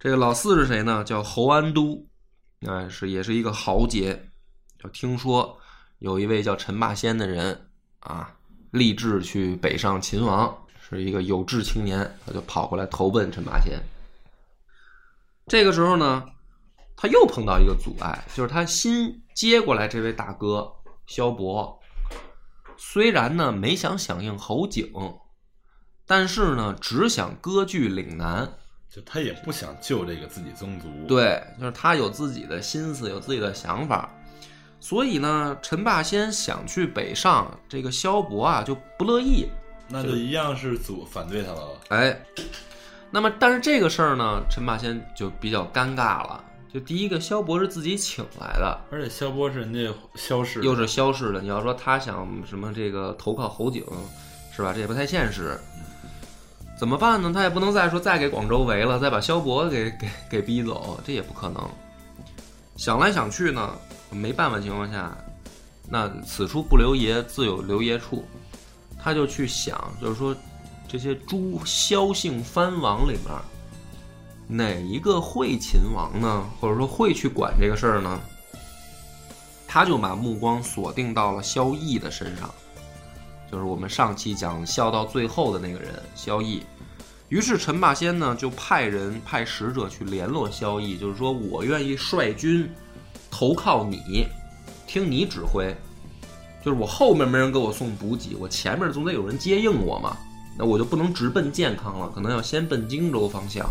[0.00, 1.04] 这个老四是谁呢？
[1.04, 2.04] 叫侯安都，
[2.66, 4.20] 哎，是也是一个豪杰。
[4.82, 5.56] 就听说
[6.00, 7.68] 有一位叫陈霸先的人
[8.00, 8.28] 啊，
[8.72, 13.80] 立志去北上秦王，是一个有志青年，他就跑过来投奔陈霸先。
[15.46, 16.24] 这个时候呢，
[16.96, 20.68] 他又碰到一个阻碍，就是他心接过来这位大哥
[21.06, 21.78] 萧伯，
[22.76, 24.90] 虽然呢没想响应侯景，
[26.04, 28.52] 但是呢只想割据岭南。
[28.90, 34.12] 就他也不想救这个自己宗族，，对，就是他有自己的心思，有自己的想法。
[34.80, 39.48] 所以呢，陈霸先想去北上，这个萧伯啊就不乐意。
[39.86, 41.80] 那就一样是阻反对他了。
[41.90, 42.20] 哎，
[43.12, 46.44] 那么但是这个事儿呢，陈霸先就比较尴尬了。
[46.72, 53.82] 就第一个，萧伯是自己请来的，而且萧波是人家萧氏，又是萧氏的，你要说他想什么这个投靠侯景，
[54.54, 54.72] 是吧？
[54.72, 55.58] 这也不太现实。
[56.78, 57.32] 怎么办呢？
[57.34, 61.68] 他也不能再说再给广州围了，再把萧伯给给给逼走，这也不可能。
[62.76, 63.76] 想来想去呢，
[64.10, 65.16] 没办法情况下，
[65.88, 68.24] 那此处不留爷，自有留爷处。
[69.00, 70.36] 他就去想，就是说
[70.86, 73.32] 这些诸萧姓藩王里面，
[74.48, 76.44] 哪一个会秦王呢？
[76.58, 78.18] 或者说会去管这个事儿呢？
[79.66, 82.50] 他就把目光锁定到了萧绎的身上，
[83.52, 86.62] 就是我们上期讲笑到最后的那个人萧绎。
[87.28, 92.66] 于是陈霸先呢就派人派使者去联络萧绎，就是说我愿意率军
[93.30, 94.26] 投靠你，
[94.86, 95.76] 听你指挥。
[96.64, 100.16] 就是我后面没人给我送补给，我前面总得有人接应我嘛。
[100.56, 103.68] 那我就不能直奔健康了，可能要先奔荆州方向。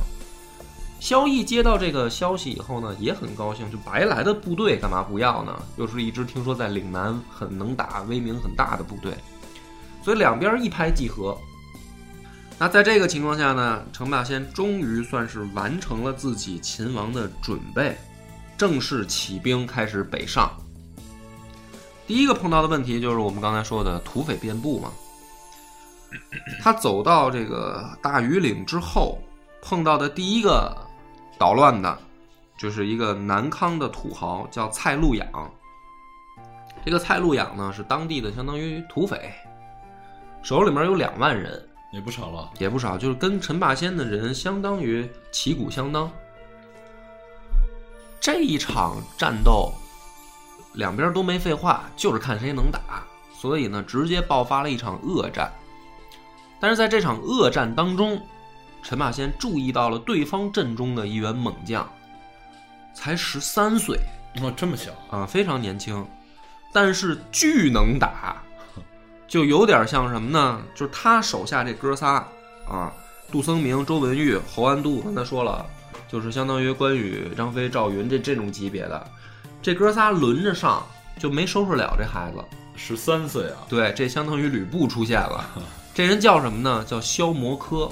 [1.00, 5.58] 萧绎接到这个消息以后呢，也很高兴，就白来的部队干嘛不要呢？
[5.78, 9.16] 又是一支听说在岭南很能打、威名很大的部队，
[10.04, 11.38] 所以两边一拍即合。
[12.60, 17.96] 那在这个情况下呢，程霸先终于算是完成了自己秦王的准备，
[18.58, 20.52] 正式起兵开始北上。
[22.08, 24.92] 第一个碰到的问题就是我们刚才说的土匪遍布嘛。
[26.62, 29.20] 他走到这个大庾岭之后，
[29.62, 30.76] 碰到的第一个
[31.38, 31.98] 捣乱的，
[32.58, 35.28] 就是一个南康的土豪，叫蔡路养。
[36.86, 39.34] 这个蔡路养呢，是当地的相当于土匪，
[40.42, 42.50] 手里面有两万人，也不少了。
[42.58, 46.10] 也不少，就是跟陈霸先的人相当于旗鼓相当。
[48.20, 49.72] 这一场战斗，
[50.74, 55.52] 两边都没废话，就是看谁能打，所以呢，直接爆发了一场恶战。
[56.60, 58.20] 但是在这场恶战当中，
[58.84, 61.88] 陈霸先注意到了对方阵中的一员猛将，
[62.94, 64.00] 才十三岁
[64.42, 66.06] 哦，这么小，啊，非常年轻，
[66.72, 68.42] 但是巨能打，
[69.28, 70.62] 就有点像什么呢？
[70.74, 72.26] 就是他手下这哥仨
[72.68, 72.94] 啊，
[73.32, 75.66] 杜僧明、周文玉、侯安都，刚才说了，
[76.08, 79.08] 就是相当于关羽、张飞、赵云这这种级别的，
[79.62, 80.86] 这哥仨轮着上，
[81.20, 82.44] 就没收拾了这孩子。
[82.76, 83.66] 十三岁啊。
[83.68, 85.50] 对，这相当于吕布出现了。
[85.94, 86.86] 这人叫什么呢？
[86.88, 87.92] 叫萧摩柯。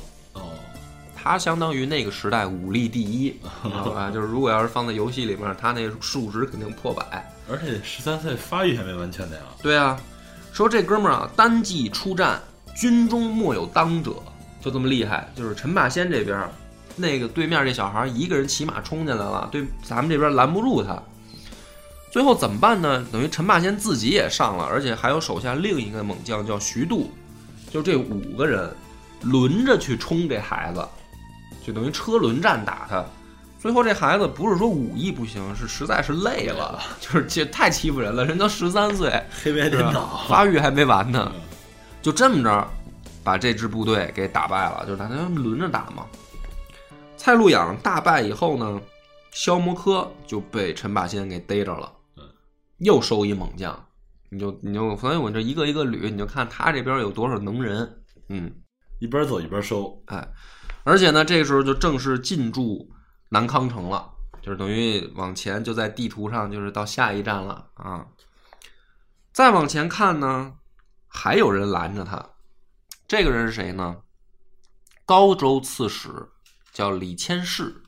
[1.26, 3.32] 哦，他相当于那个时代武力第一，
[3.64, 4.12] 知道吧？
[4.12, 7.04] 就是如果要是放在游戏里面，他那数值肯定破百。
[7.50, 9.42] 而且十三岁发育还没完全呢呀。
[9.62, 10.00] 对啊，
[10.54, 12.40] 说这哥们儿啊，单骑出战，
[12.76, 14.14] 军中莫有当者，
[14.62, 15.28] 就这么厉害。
[15.36, 16.52] 就是陈霸先这边儿，
[16.96, 21.02] 那个对面这小孩儿一个人骑马冲进来了，对咱们这边拦不住他。
[22.12, 23.06] 最后怎么办呢？
[23.12, 27.12] 等于陈霸先自己也上了，而且还有手下另一个猛将叫徐度，
[27.72, 28.74] 就这五个人
[29.22, 30.88] 轮着去冲这孩子，
[31.66, 33.04] 就等于车轮战打他。
[33.60, 38.24] 最后这孩子不是说武艺不行，是实在是累了， 就是这太欺负人了。
[38.24, 39.10] 人都十三岁，
[39.44, 41.42] 黑白颠倒，发育还没完呢，嗯
[42.04, 42.68] 就这么着
[43.24, 46.06] 把这支部队给打败了，就是大家轮着打嘛。
[47.18, 48.80] 蔡路养大败以后呢，
[49.32, 52.24] 萧摩柯就被陈霸先给逮着了嗯，
[52.78, 53.84] 又收一猛将，
[54.30, 57.92] 你就你就所以我这一个一个捋，你就看他这边有多少能人，
[58.30, 58.52] 嗯，
[59.00, 60.00] 一边走一边收。
[60.06, 60.28] 哎，
[60.86, 62.92] 而且呢，这个时候就正式进驻
[63.30, 68.06] 南康城了，就是等于往前就在地图上就是到下一站了啊。
[69.34, 70.54] 再往前看呢，
[71.08, 72.24] 还有人拦着他，
[73.08, 73.98] 这个人是谁呢？
[75.06, 76.10] 高州刺史
[76.72, 77.84] 叫李千世，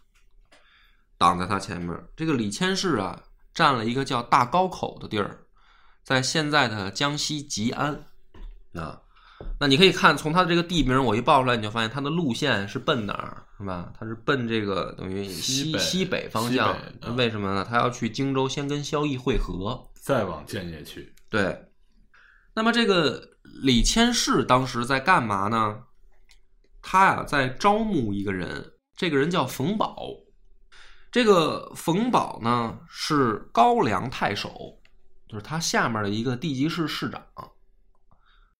[1.19, 1.95] 挡在他前面。
[2.15, 3.21] 这个李千世啊，
[3.53, 5.45] 占了一个叫大高口的地儿，
[6.03, 8.05] 在现在的江西吉安
[8.73, 9.01] 啊。
[9.59, 13.91] 那你可以看从它的这个地名，我一报出来，你就发现它的路线是奔哪儿，是吧？
[13.97, 16.75] 它是奔这个等于西西北方向
[17.15, 17.65] 为什么呢？
[17.67, 19.83] 他要去荆州，先跟萧绎会合。
[19.93, 21.69] 再往建业去，对，
[22.53, 23.21] 那么这个
[23.61, 25.83] 李谦氏当时在干嘛呢？
[26.81, 30.13] 他呀在招募一个人，这个人叫冯保。
[31.11, 34.77] 这个冯保呢是高梁太守，
[35.27, 37.21] 就是他下面的一个地级市市长。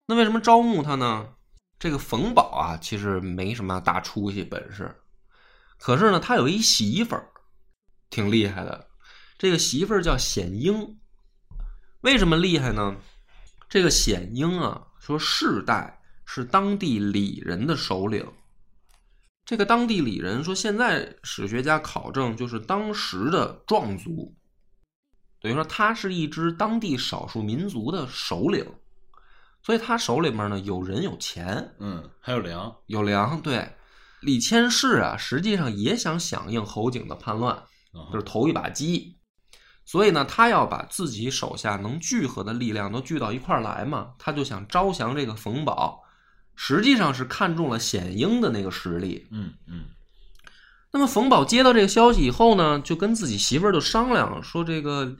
[0.08, 1.34] 那为什么招募他呢？
[1.78, 4.96] 这个冯保啊，其实没什么大出息本事，
[5.78, 7.30] 可是呢，他有一媳妇儿，
[8.10, 8.88] 挺厉害的。
[9.38, 10.98] 这个媳妇儿叫显英，
[12.02, 12.96] 为什么厉害呢？
[13.70, 18.26] 这个显英啊，说世代是当地李人的首领。
[19.46, 24.36] 这个当地李人说，现在史学家考证，就是当时的壮族，
[25.41, 28.65] 等于说他是一支当地少数民族的首领，
[29.68, 33.42] 所以他手里面呢有人有钱，嗯，还有粮，有粮。
[33.42, 33.70] 对，
[34.22, 39.18] 李千世啊，实际上也想响应侯景的叛乱，啊就是投一把鸡。
[39.84, 46.02] 所以呢，他要把自己手下能聚合的力量都聚到一块儿来嘛，他就想招降这个冯保，
[46.56, 49.28] 实际上是看中了显英的那个实力。
[49.32, 49.84] 嗯嗯
[50.94, 55.14] 那么冯保接到这个消息以后呢，就跟自己媳妇儿就商量说：“这个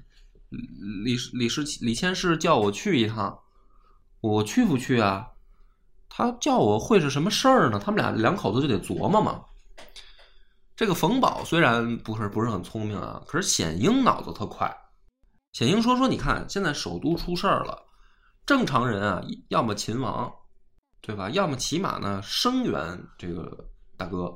[1.04, 3.38] 李李世李千世叫我去一趟，
[4.21, 5.27] 我去不去啊？
[6.10, 7.80] 他叫我会是什么事儿呢？
[7.80, 9.43] 他们俩两口子就得琢磨嘛。”
[10.75, 14.75] 这个冯保虽然不是不是很聪明啊，可是显英脑子特快。
[15.53, 17.84] 显英说：“说你看，现在首都出事儿了，
[18.45, 20.32] 正常人啊，要么秦王，
[21.01, 21.30] 对吧？
[21.32, 24.32] 要么起码呢声援这个大哥。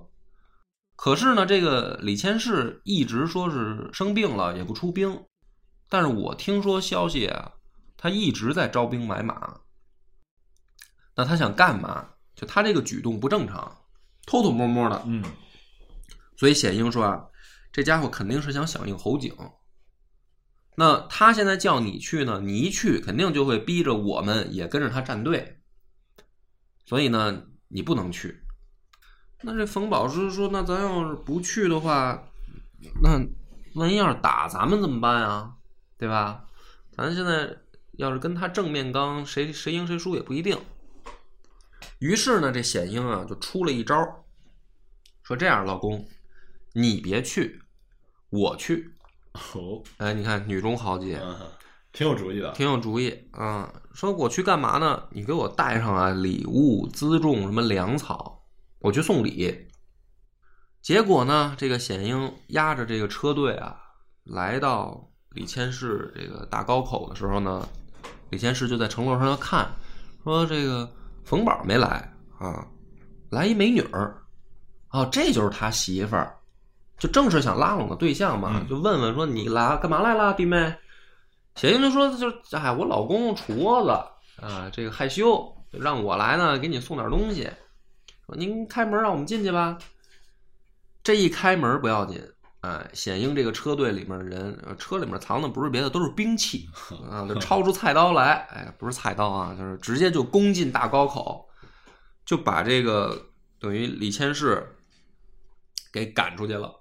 [0.95, 5.23] 可是呢，这个李千世一直说是生病了也不出兵，
[5.89, 7.51] 但是我听说消息啊，
[7.97, 9.59] 他一直在招兵买马。
[11.21, 12.07] 那他想干嘛？
[12.33, 13.77] 就他这个举动不正常，
[14.25, 15.03] 偷偷摸摸的。
[15.05, 15.23] 嗯
[16.35, 17.27] 所以显英说啊，
[17.71, 19.31] 这家伙肯定是想响应侯景。
[20.75, 25.61] 那他现在叫你去呢，你一去肯定就会逼着我们也跟着他站队。
[26.87, 28.41] 所以呢，你不能去。
[29.43, 32.23] 那这冯宝是说，那咱要是不去的话，
[33.03, 33.21] 那
[33.75, 35.53] 万一要是打咱们怎么办啊？
[35.99, 36.45] 对吧？
[36.97, 37.55] 咱现在
[37.99, 40.57] 要是跟他正面刚，谁谁赢谁输也不一定。
[42.01, 43.95] 于是呢，这显英啊就出了一招，
[45.21, 46.03] 说这样，老公，
[46.73, 47.61] 你别去，
[48.31, 48.89] 我去。
[49.53, 51.37] 哦，哎，你看女中豪杰，嗯，
[51.91, 53.71] 挺有主意的，挺有主意啊。
[53.93, 55.03] 说我去干嘛呢？
[55.11, 58.47] 你给我带上啊礼物、辎重、什么粮草，
[58.79, 59.67] 我去送礼。
[60.81, 63.79] 结果呢，这个显英押着这个车队啊，
[64.23, 67.69] 来到李谦世这个大高口的时候呢，
[68.31, 69.71] 李谦世就在城楼上要看，
[70.23, 70.91] 说这个
[71.31, 72.67] 冯宝没来啊，
[73.29, 74.13] 来一美女儿，
[74.89, 76.35] 哦，这就是他媳妇儿，
[76.97, 80.75] 就正是想拉拢的对象嘛，嗯就问问说你来干嘛来了，弟妹？
[81.55, 87.49] 小英就说就是哎，我老公杵窝子啊，这个害羞，让我来呢，给你送点东西。
[88.25, 89.77] 说您开门让我们进去吧。
[91.01, 92.21] 这一开门不要紧，
[92.61, 96.69] 哎，显英这个车队里面的人，呃车里面藏的不是别的，都是兵器
[97.09, 101.47] 啊，就抄出菜刀来，哎，不是菜刀啊，就是直接就攻进大高口，
[102.25, 104.75] 就把这个等于李千世
[105.91, 106.71] 给赶出去了。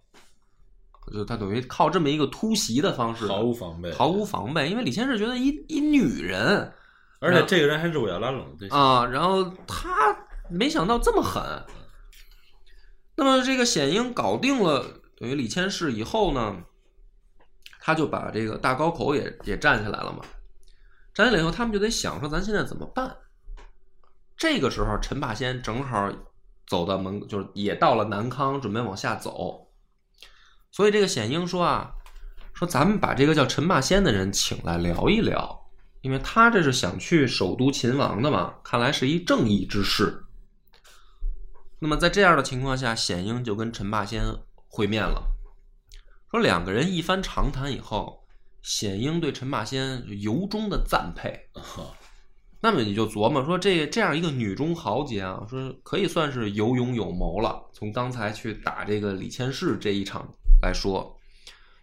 [1.12, 6.72] 就他等于靠这么一个突袭的方式，毫无防备，毫无防备，因为李千世觉得一一女人
[7.20, 9.88] 而且这个人还是我要拉拢的对象，啊，然后他
[10.50, 11.42] 没想到这么狠。
[13.16, 16.56] 那么这个显英搞定了等于李谦世以后呢，
[17.78, 20.20] 他就把这个大高口也也占下来了嘛。
[21.12, 23.14] 占下来以后，他们就得想说，咱现在怎么办？
[24.34, 26.10] 这个时候，陈霸先正好
[26.66, 29.68] 走到门，就是也到了南康，准备往下走。
[30.70, 31.92] 所以这个显英说啊，
[32.54, 40.24] 说咱们把这个叫陈霸先的人请来聊一聊，因为他这是想去首都秦王的嘛，看来是一正义之士。
[41.80, 44.22] 那么在这样的情况下，显英就跟陈霸先
[44.70, 45.22] 会面了，
[46.30, 48.24] 说两个人一番长谈以后，
[48.62, 51.48] 显英对陈霸先由衷的赞佩。
[52.62, 57.68] 那么你就琢磨说，这这样一个女中豪杰啊，说可以算是有勇有谋了。
[57.72, 60.28] 从刚才去打这个李千世这一场
[60.62, 61.18] 来说，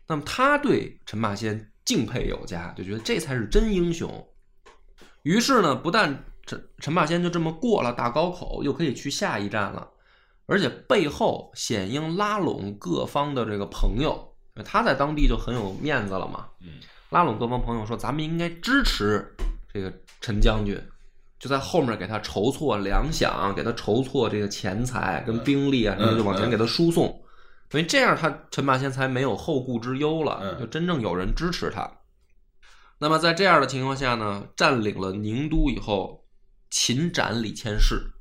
[0.08, 4.28] 那么他对陈霸先敬佩有加，就觉得这才是真英雄。
[5.24, 9.90] 于是呢，不但陈陈霸先就这么过了大高口，又可以去下一站了，
[10.48, 14.34] 而且背后显英拉拢各方的这个朋友，
[14.66, 16.48] 他在当地就很有面子了嘛。
[16.62, 16.80] 嗯，
[17.10, 19.36] 拉拢各方朋友说，咱们应该支持
[19.72, 20.82] 这个陈将军，
[21.38, 27.22] 就在后面给他筹措粮饷，给他筹措这个钱财跟兵力啊，什么就往前给他输送。
[27.70, 31.92] 所以这样，他陈霸先才没有后顾之忧了，嗯就真正有人支持他。
[33.00, 36.26] 那么在这样的情况下呢，占领了宁都以后，
[36.70, 38.12] 擒斩李千世，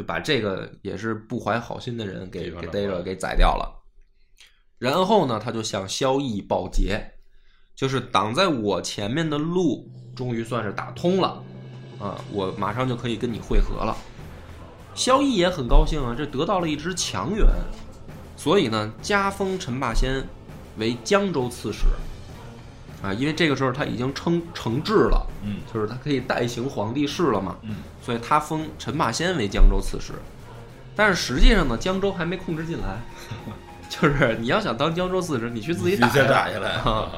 [0.00, 3.84] 就把这个也是不怀好心的人给给逮着，给宰掉了。
[4.78, 7.06] 然后呢，他就向萧绎报捷，
[7.76, 11.44] 就是挡在我前面的路，终于算是打通了，
[11.98, 13.94] 啊，我马上就可以跟你会合了。
[14.94, 17.46] 萧绎也很高兴啊，这得到了一支强援，
[18.34, 20.26] 所以呢，加封陈霸先
[20.78, 21.84] 为江州刺史，
[23.02, 27.76] 啊，因为这个时候他已经称承制了，嗯就是他可以代行皇帝事了嘛，嗯，
[28.10, 30.14] 所以他封陈霸先为江州刺史。
[30.96, 33.00] 但是实际上呢，江州还没控制进来，
[33.88, 37.08] 就是你要想当江州刺史，你去自己打下来啊。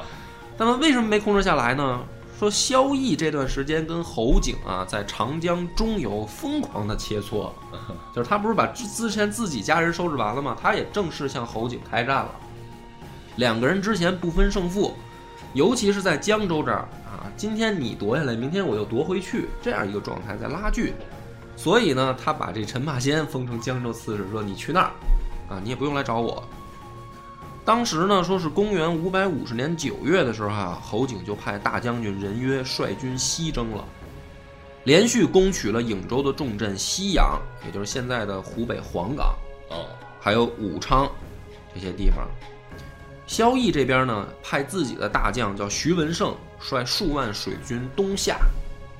[0.55, 1.99] 那么为什么没控制下来呢？
[2.37, 7.49] 说萧绎这段时间跟侯景啊，在长江中游疯狂的切磋，
[8.13, 10.55] 就是他不是把之之前自己家人收拾完了吗？
[10.61, 12.29] 他也正式向侯景开战了。
[13.37, 14.95] 两个人之前不分胜负，
[15.53, 16.87] 尤其是在江州这儿
[17.23, 20.93] 啊，今天你夺下来，明天我又夺回去，这样一个状态在拉锯。
[21.55, 24.91] 所以呢，他把这陈霸先封成江州刺史，说你去那儿
[25.49, 26.43] 啊，你也不用来找我。
[27.63, 33.85] 当时呢，说是公元五百五十年九月的时候啊，侯景就派大将军任约率军西征了，
[34.83, 39.33] 连续攻取了颍州的重镇西阳，也就是现在的湖北黄冈，
[39.69, 39.85] 哦，
[40.19, 41.09] 还有武昌
[41.73, 42.27] 这些地方。
[43.25, 48.37] 萧绎这边呢，派自己的大将叫徐文胜，率数万水军东下，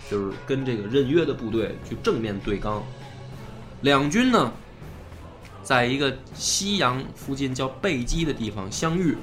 [0.10, 2.82] 就是跟这个任约的部队去正面对刚。
[3.82, 4.52] 两军呢，
[5.62, 9.18] 在一个西阳附近叫贝基的地方相遇。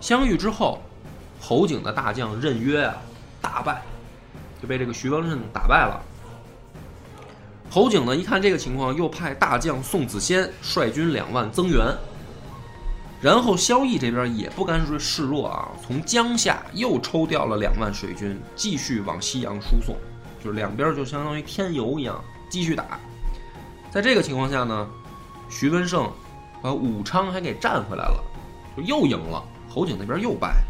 [0.00, 0.82] 相遇之后，
[1.40, 2.96] 侯景的大将任约啊
[3.40, 3.82] 大败，
[4.60, 6.02] 就被这个徐文胜打败了。
[7.70, 11.94] 侯景呢一看这个情况，又派大将宋子仙率军两万增援。
[13.26, 19.96] 然后萧绎这边也不甘示弱啊，从江夏又抽调了两万水军，继续往西阳输送，
[20.40, 23.00] 就是两边就相当于添油一样，继续打。
[23.90, 24.88] 在这个情况下呢，
[25.50, 26.08] 徐文胜
[26.62, 28.22] 把武昌还给占回来了，
[28.76, 29.42] 就又赢了。
[29.68, 30.62] 侯景那边又败，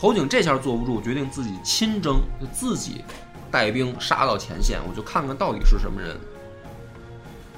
[0.00, 3.04] 侯景这下坐不住，决定自己亲征，就自己
[3.48, 6.18] 带兵杀到前线，我就看看到底是什么人。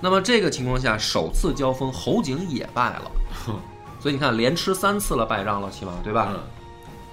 [0.00, 3.10] 那么这个情况下，首次交锋，侯景也败了，
[4.00, 6.28] 所以你看连吃三次了败仗了，起码对吧？
[6.30, 6.40] 嗯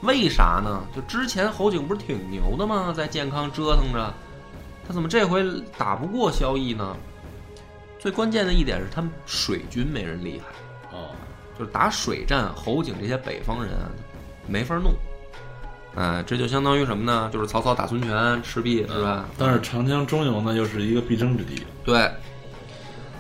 [0.02, 0.84] 为啥呢？
[0.96, 2.94] 就之前侯景不是挺牛的吗？
[2.96, 4.14] 在健康折腾着，
[4.88, 5.44] 他怎么这回
[5.80, 6.96] 打不过萧绎呢？
[7.98, 11.10] 最关键的一点是他们水军没人厉害，哦，
[11.58, 13.90] 就是打水战，侯景这些北方人啊
[14.46, 14.94] 没法弄。
[15.96, 17.28] 哎，这就相当于什么呢？
[17.34, 19.26] 就是曹操打孙权，赤壁是吧？
[19.40, 21.66] 但是长江中游呢，又是一个必争之地。
[21.84, 22.12] 对。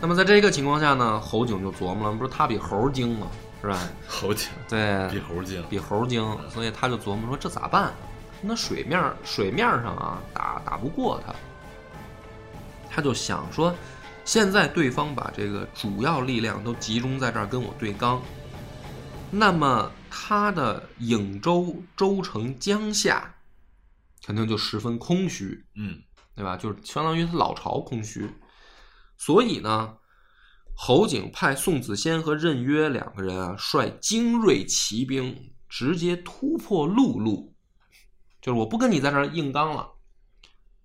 [0.06, 3.26] 那么在这个情况下呢，侯景就琢磨了，不是他比猴精吗？
[3.60, 3.90] 是吧？
[4.08, 7.92] 猴精对，比猴精， 比猴精，所以他就琢磨说这咋办？
[8.40, 11.34] 那水面水面上啊打打不过他，
[12.88, 13.74] 他就想说，
[14.26, 18.22] 现在对方把这个主要力量都集中在这儿跟我对刚，
[19.32, 23.34] 那么他的颍州州城江夏
[24.24, 26.00] 肯定就十分空虚，嗯，
[26.36, 26.56] 对吧？
[26.56, 28.30] 就是相当于他老巢空虚，
[29.18, 29.98] 所以呢，
[30.76, 37.56] 侯景派宋子仙和任约两个人啊，率精锐骑兵直接突破陆路，
[38.42, 39.94] 就是我不跟你在这儿硬刚了。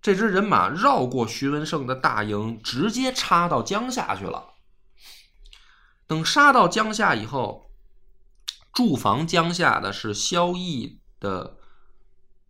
[0.00, 4.54] 这支人马绕过徐文胜的大营，直接插到江夏去了。
[6.06, 7.70] 等杀到江夏以后，
[8.72, 11.58] 驻防江夏的是萧绎的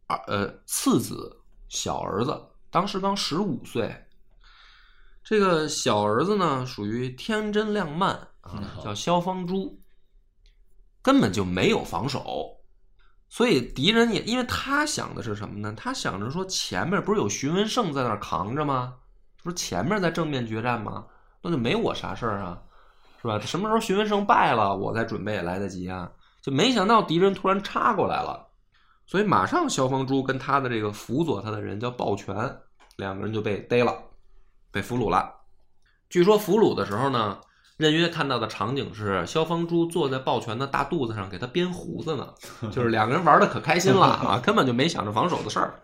[0.07, 4.07] 儿呃次子小儿子，当时刚十五岁。
[5.23, 9.81] 这个小儿子呢，属于天真烂漫啊，叫萧方珠，
[11.03, 12.57] 根本就没有防守，
[13.29, 15.73] 所以敌人也因为他想的是什么呢？
[15.77, 18.95] 他想着说前面不是有徐文胜在那儿扛着吗？
[19.37, 21.07] 这不是前面在正面决战吗？
[21.43, 22.61] 那就没我啥事儿啊，
[23.23, 23.39] 是吧？
[23.41, 26.11] 什么时候徐文胜败了，我再准备也来得及啊。
[26.43, 28.49] 就没想到敌人突然插过来了，
[29.07, 32.35] 所以马上萧方珠跟他的这个辅佐他的人叫鲍全，
[32.97, 33.95] 两个人就被逮了。
[34.71, 35.33] 被俘虏了。
[36.09, 37.39] 据说俘虏的时候呢，
[37.77, 42.29] 任约看到的场景是萧方珠坐在抱拳的大肚子上给他编胡子呢，
[42.71, 45.81] 就是两个人玩的可开心了啊， 根本就没想着防守的事儿。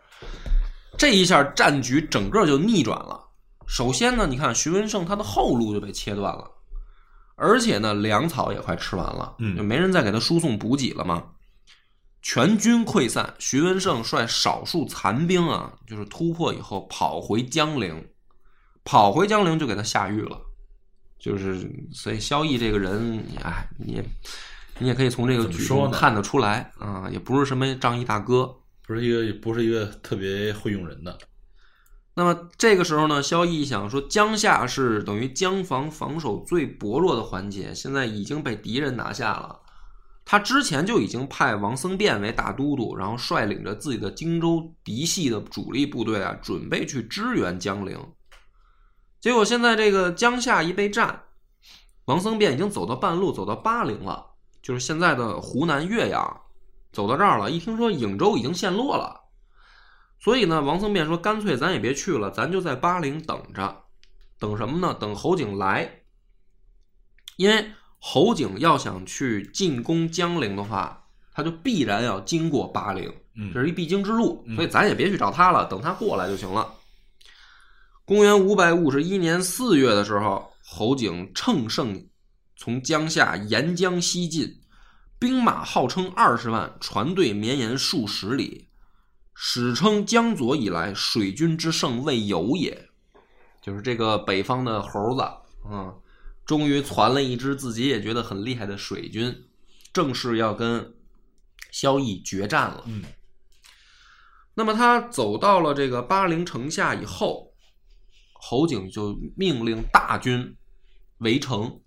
[0.98, 3.22] 这一下战局整个就逆转了。
[3.66, 6.50] 首先呢，你看徐文胜他的后路就被切断了，
[7.34, 11.22] 而且呢粮草也快吃完了，嗯就没人再给他输送补给了嘛。
[12.22, 18.04] 全军溃散，徐文胜率少数残兵啊，就是突破以后跑回江陵，
[18.86, 20.40] 跑回江陵就给他下狱了。
[21.18, 24.02] 就是所以萧绎这个人，哎，你
[24.78, 28.54] 你也可以从这个说看得出来啊，也不是什么仗义大哥。
[28.86, 31.18] 不是一个不是一个特别会用人的。
[32.14, 39.60] 那么这个时候呢，萧绎想说，江夏是等于江防防守最薄弱的环节，现在已经被敌人拿下了。
[40.24, 47.98] 他之前就已经派王僧辩为大都督，然后率领着自己的荆州嫡系的主力部队啊，准备去支援江陵。
[49.26, 51.24] 结果现在这个江夏一被占，
[52.04, 54.24] 王僧辩已经走到半路，走到巴陵了，
[54.62, 56.42] 就是现在的湖南岳阳，
[56.92, 57.50] 走到这儿了。
[57.50, 59.22] 一听说颍州已经陷落了。
[60.20, 63.82] 所以呢，王僧辩说：“干脆咱也别去了，咱就在巴陵等着，
[64.38, 64.94] 等什么呢？
[64.94, 66.02] 等侯景来。
[67.36, 74.46] 因为侯景要想去进攻江陵的话，他就必然要经过巴陵，嗯这是一必经之路。
[74.54, 76.74] 所以咱也别去找他了，等他过来就行了。”
[78.06, 82.06] 公元五百五十一年四月的时候，侯景乘胜
[82.56, 84.60] 从江夏沿江西进，
[85.18, 88.68] 兵马号称二十万，船队绵延数十里。
[89.34, 92.88] 史称江左以来水军之盛未有也，
[93.60, 96.00] 就是这个北方的猴子啊、嗯，
[96.44, 99.44] 终于攒了一支自己也觉得很厉害的水军，
[99.92, 100.94] 正式要跟
[101.72, 102.84] 萧绎决战了。
[102.86, 103.02] 嗯，
[104.54, 107.45] 那么他走到了这个巴陵城下以后，
[108.48, 110.56] 侯景就命令大军
[111.18, 111.80] 围城，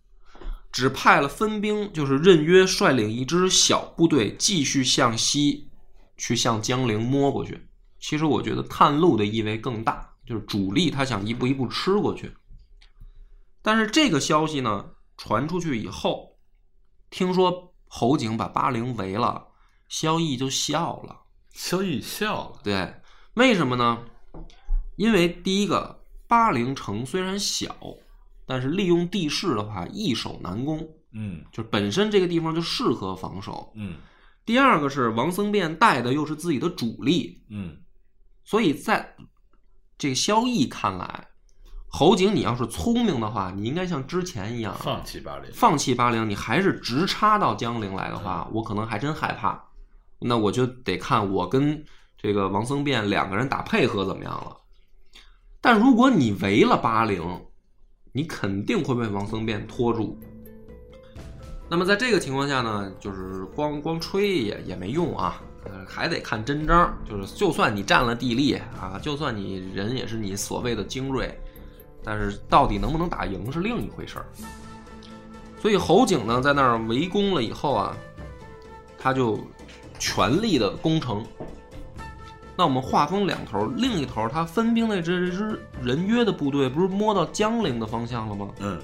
[0.73, 5.67] 只派了分兵，就是任约率领一支小部队继续向西。
[6.17, 7.65] 去向江陵摸过去，
[7.97, 12.29] 其实我觉得探路的意味更大，就是主力他想一步一步吃过去。
[13.61, 14.85] 但是这个消息呢
[15.15, 16.37] 传出去以后，
[17.09, 19.47] 听说侯景把巴陵围了，
[19.87, 21.21] 萧绎就笑了。
[21.53, 22.93] 萧绎笑了，对，
[23.35, 23.99] 为什么呢？
[24.97, 25.98] 因为第一个，
[26.29, 27.75] 巴陵城虽然小，
[28.45, 33.73] 但是利用地势的话易守难攻，嗯就是本身这个地方就适合防守。
[33.75, 33.95] 嗯
[34.45, 37.77] 第二个是王僧辩带的又是自己的主力，嗯
[38.43, 39.15] 所以在
[39.97, 41.27] 这个萧绎看来，
[41.87, 49.63] 侯景你要是聪明的话，你应该像之前一样放弃巴陵，放弃巴陵，你还是直插到江陵来的话，我可能还真害怕。
[50.19, 51.83] 那我就得看我跟
[52.17, 54.55] 这个王僧辩两个人打配合怎么样了。
[55.61, 57.21] 但如果你围了巴陵，
[58.11, 60.17] 你肯定会被王僧辩拖住。
[61.69, 65.41] 那么在这个情况下呢，就是光光吹也也没用啊，
[65.87, 66.97] 还得看真章。
[67.07, 71.37] 就是就算你占了地利啊，就算你人也是你所谓的精锐，
[72.03, 74.25] 但是到底能不能打赢是另一回事儿。
[75.61, 77.95] 所以侯景呢，在那儿围攻了以后啊，
[78.97, 79.39] 他就
[79.99, 81.23] 全力的攻城。
[82.59, 88.49] 那我们话分两头，另一头他分兵的这支人约的部队，不是摸到江陵的方向了吗？
[88.59, 88.77] 嗯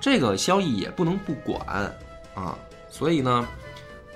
[0.00, 1.94] 这个萧绎也不能不管
[2.34, 2.56] 啊，
[2.88, 3.46] 所以呢，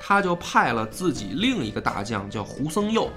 [0.00, 3.10] 他就派了自己另一个大将叫胡僧佑，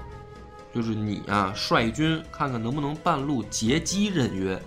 [0.74, 4.60] 就是你啊，率军看看能不能半路截击任约，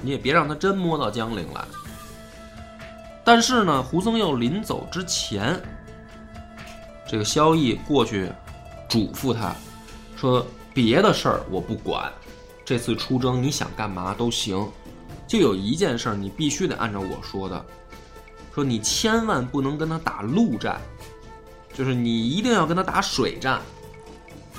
[0.00, 1.64] 你也别让他真摸到江陵来。
[3.24, 5.60] 但是呢，胡僧佑临走之前，
[7.04, 8.30] 这个萧绎过去
[8.88, 9.52] 嘱咐他
[10.22, 12.08] 说：“别的事儿我不管，
[12.64, 14.64] 这次出征你想干嘛都行。”
[15.26, 17.66] 就有一件事儿，你必须得按照我说的，
[18.54, 20.80] 说你千万不能跟他打陆战，
[21.74, 23.60] 就是你一定要跟他打水战。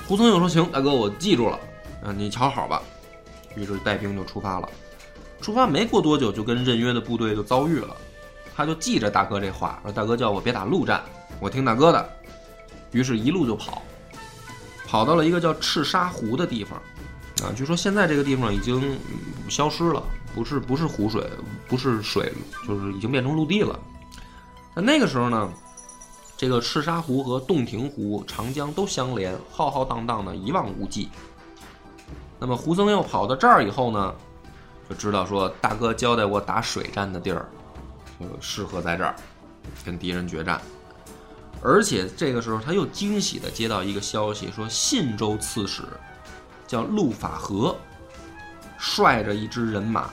[0.06, 1.58] 胡宗佑说：“行，大哥，我记住了，
[2.04, 2.82] 啊，你瞧好吧。”
[3.56, 4.68] 于是带兵就出发了。
[5.40, 7.96] 出发没过多久，就跟任约的部队就遭遇了。
[8.54, 11.02] 他就记着大哥这话，说：“大哥叫我别打陆战，
[11.40, 12.10] 我听大哥的。”
[12.92, 13.82] 于是，一路就跑，
[14.94, 16.80] 跑到了一个叫赤沙湖的地方。
[17.42, 18.96] 啊，据说现在这个地方已经
[19.48, 20.00] 消失了，
[20.32, 21.28] 不是不是湖水，
[21.66, 22.32] 不是水，
[22.64, 23.76] 就是已经变成陆地了。
[24.72, 25.50] 那那个时候呢，
[26.36, 31.08] 这个赤沙湖和洞庭湖、长江都相连，浩浩荡荡的，一望无际。
[32.38, 34.14] 那么胡僧又跑到这儿以后呢，
[34.88, 37.48] 就知道说大哥交代我打水战的地儿，
[38.20, 39.16] 就适合在这儿
[39.84, 40.62] 跟敌人决战。
[41.64, 45.82] 而且这个时候他又惊喜的接到一个消息，说信州刺史。
[46.66, 47.76] 叫陆法和，
[48.78, 50.10] 率着一支人马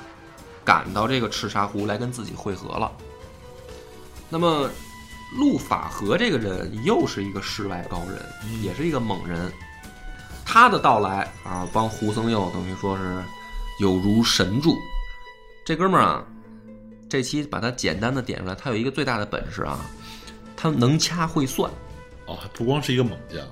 [0.66, 2.91] 赶到这个赤沙湖来跟自己会合了。
[4.30, 4.70] 那么，
[5.39, 9.52] 陆法和这个人又是一个世外高人，也是一个猛人。
[10.45, 13.24] 他的到来啊，帮胡僧佑等于说是
[13.80, 14.76] 有如神助。
[15.66, 16.26] 这哥们儿啊，
[17.10, 19.80] 这期把他简单的点出来，他有一个最大的本事啊，
[20.62, 21.72] 他能掐会算。
[22.28, 23.43] 哦，还不光是一个猛将，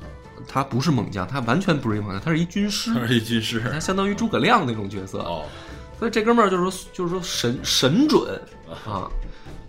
[0.48, 3.60] 他不是猛将，他完全不是一猛将，他是一军师，他是一军师。
[3.72, 5.20] 他相当于诸葛亮那种角色。
[5.20, 5.46] 哦，
[5.98, 8.40] 所以这哥们儿就是说，就是说神神准
[8.86, 9.10] 啊。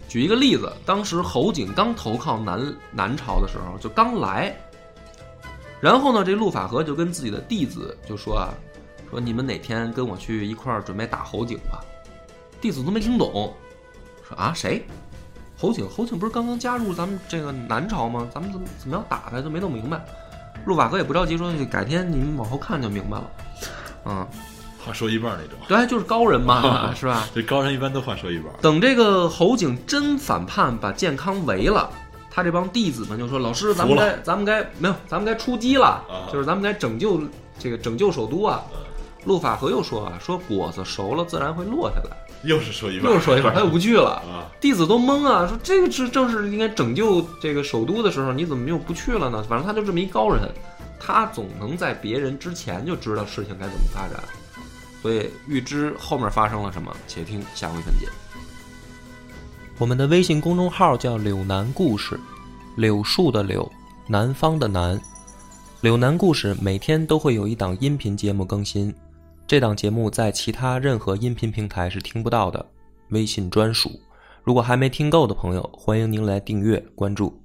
[0.07, 4.55] 举一个例子，当时侯景刚投靠南南朝的时候，就刚来，
[5.81, 8.53] 然后呢，这陆法和就跟自己的弟子就说啊，
[9.09, 11.81] 说你们哪天跟我去一块儿准备打侯景吧。
[12.61, 13.55] 弟子都没听懂，
[14.29, 14.85] 说啊谁？
[15.61, 18.27] 侯景，侯景不是刚刚加入咱们这个南朝吗？
[18.33, 20.03] 咱们怎么怎么样打他，都没弄明白。
[20.65, 23.31] 陆法和也不着急，说改天你们往后看就明白了。
[24.07, 24.27] 嗯，
[24.83, 25.59] 话说一半那种。
[25.69, 27.29] 对，就是高人嘛， 是吧？
[27.35, 28.47] 这高人一般都话说一半。
[28.63, 31.91] 等这个侯景真反叛，把健康围了，
[32.31, 36.03] 他这帮弟子们就说：“老师，咱们该咱们该没有，咱们该出击了，
[36.33, 37.21] 就是咱们该拯救
[37.59, 38.63] 这个拯救首都啊。”
[39.27, 44.23] 陆法和又说啊：“说果子熟了，自然会落下来。” 又是说一半，又是说一半，他又不去了。
[44.61, 49.45] 弟子都懵啊，说这个是正是应该拯救这个首都的时候，你怎么又不去了呢？
[49.49, 50.43] 反正他就这么一高人，
[50.99, 54.23] 他总能在别人之前就知道事情该怎么发展。
[55.03, 58.07] 所以预知后面发生了什么，且听下回分解。
[59.79, 62.21] 我们的微信公众号叫“柳南故事”，
[62.77, 63.71] 柳树的柳，
[64.07, 65.01] 南方的南。
[65.81, 68.95] 柳南故事每天都会有一档音频节目更新。
[69.51, 72.65] 这档节目在其他任何音频平台是听不到的，
[73.09, 73.91] 微信专属。
[74.45, 77.37] 如果还没听够的朋友，欢迎您来订阅关注。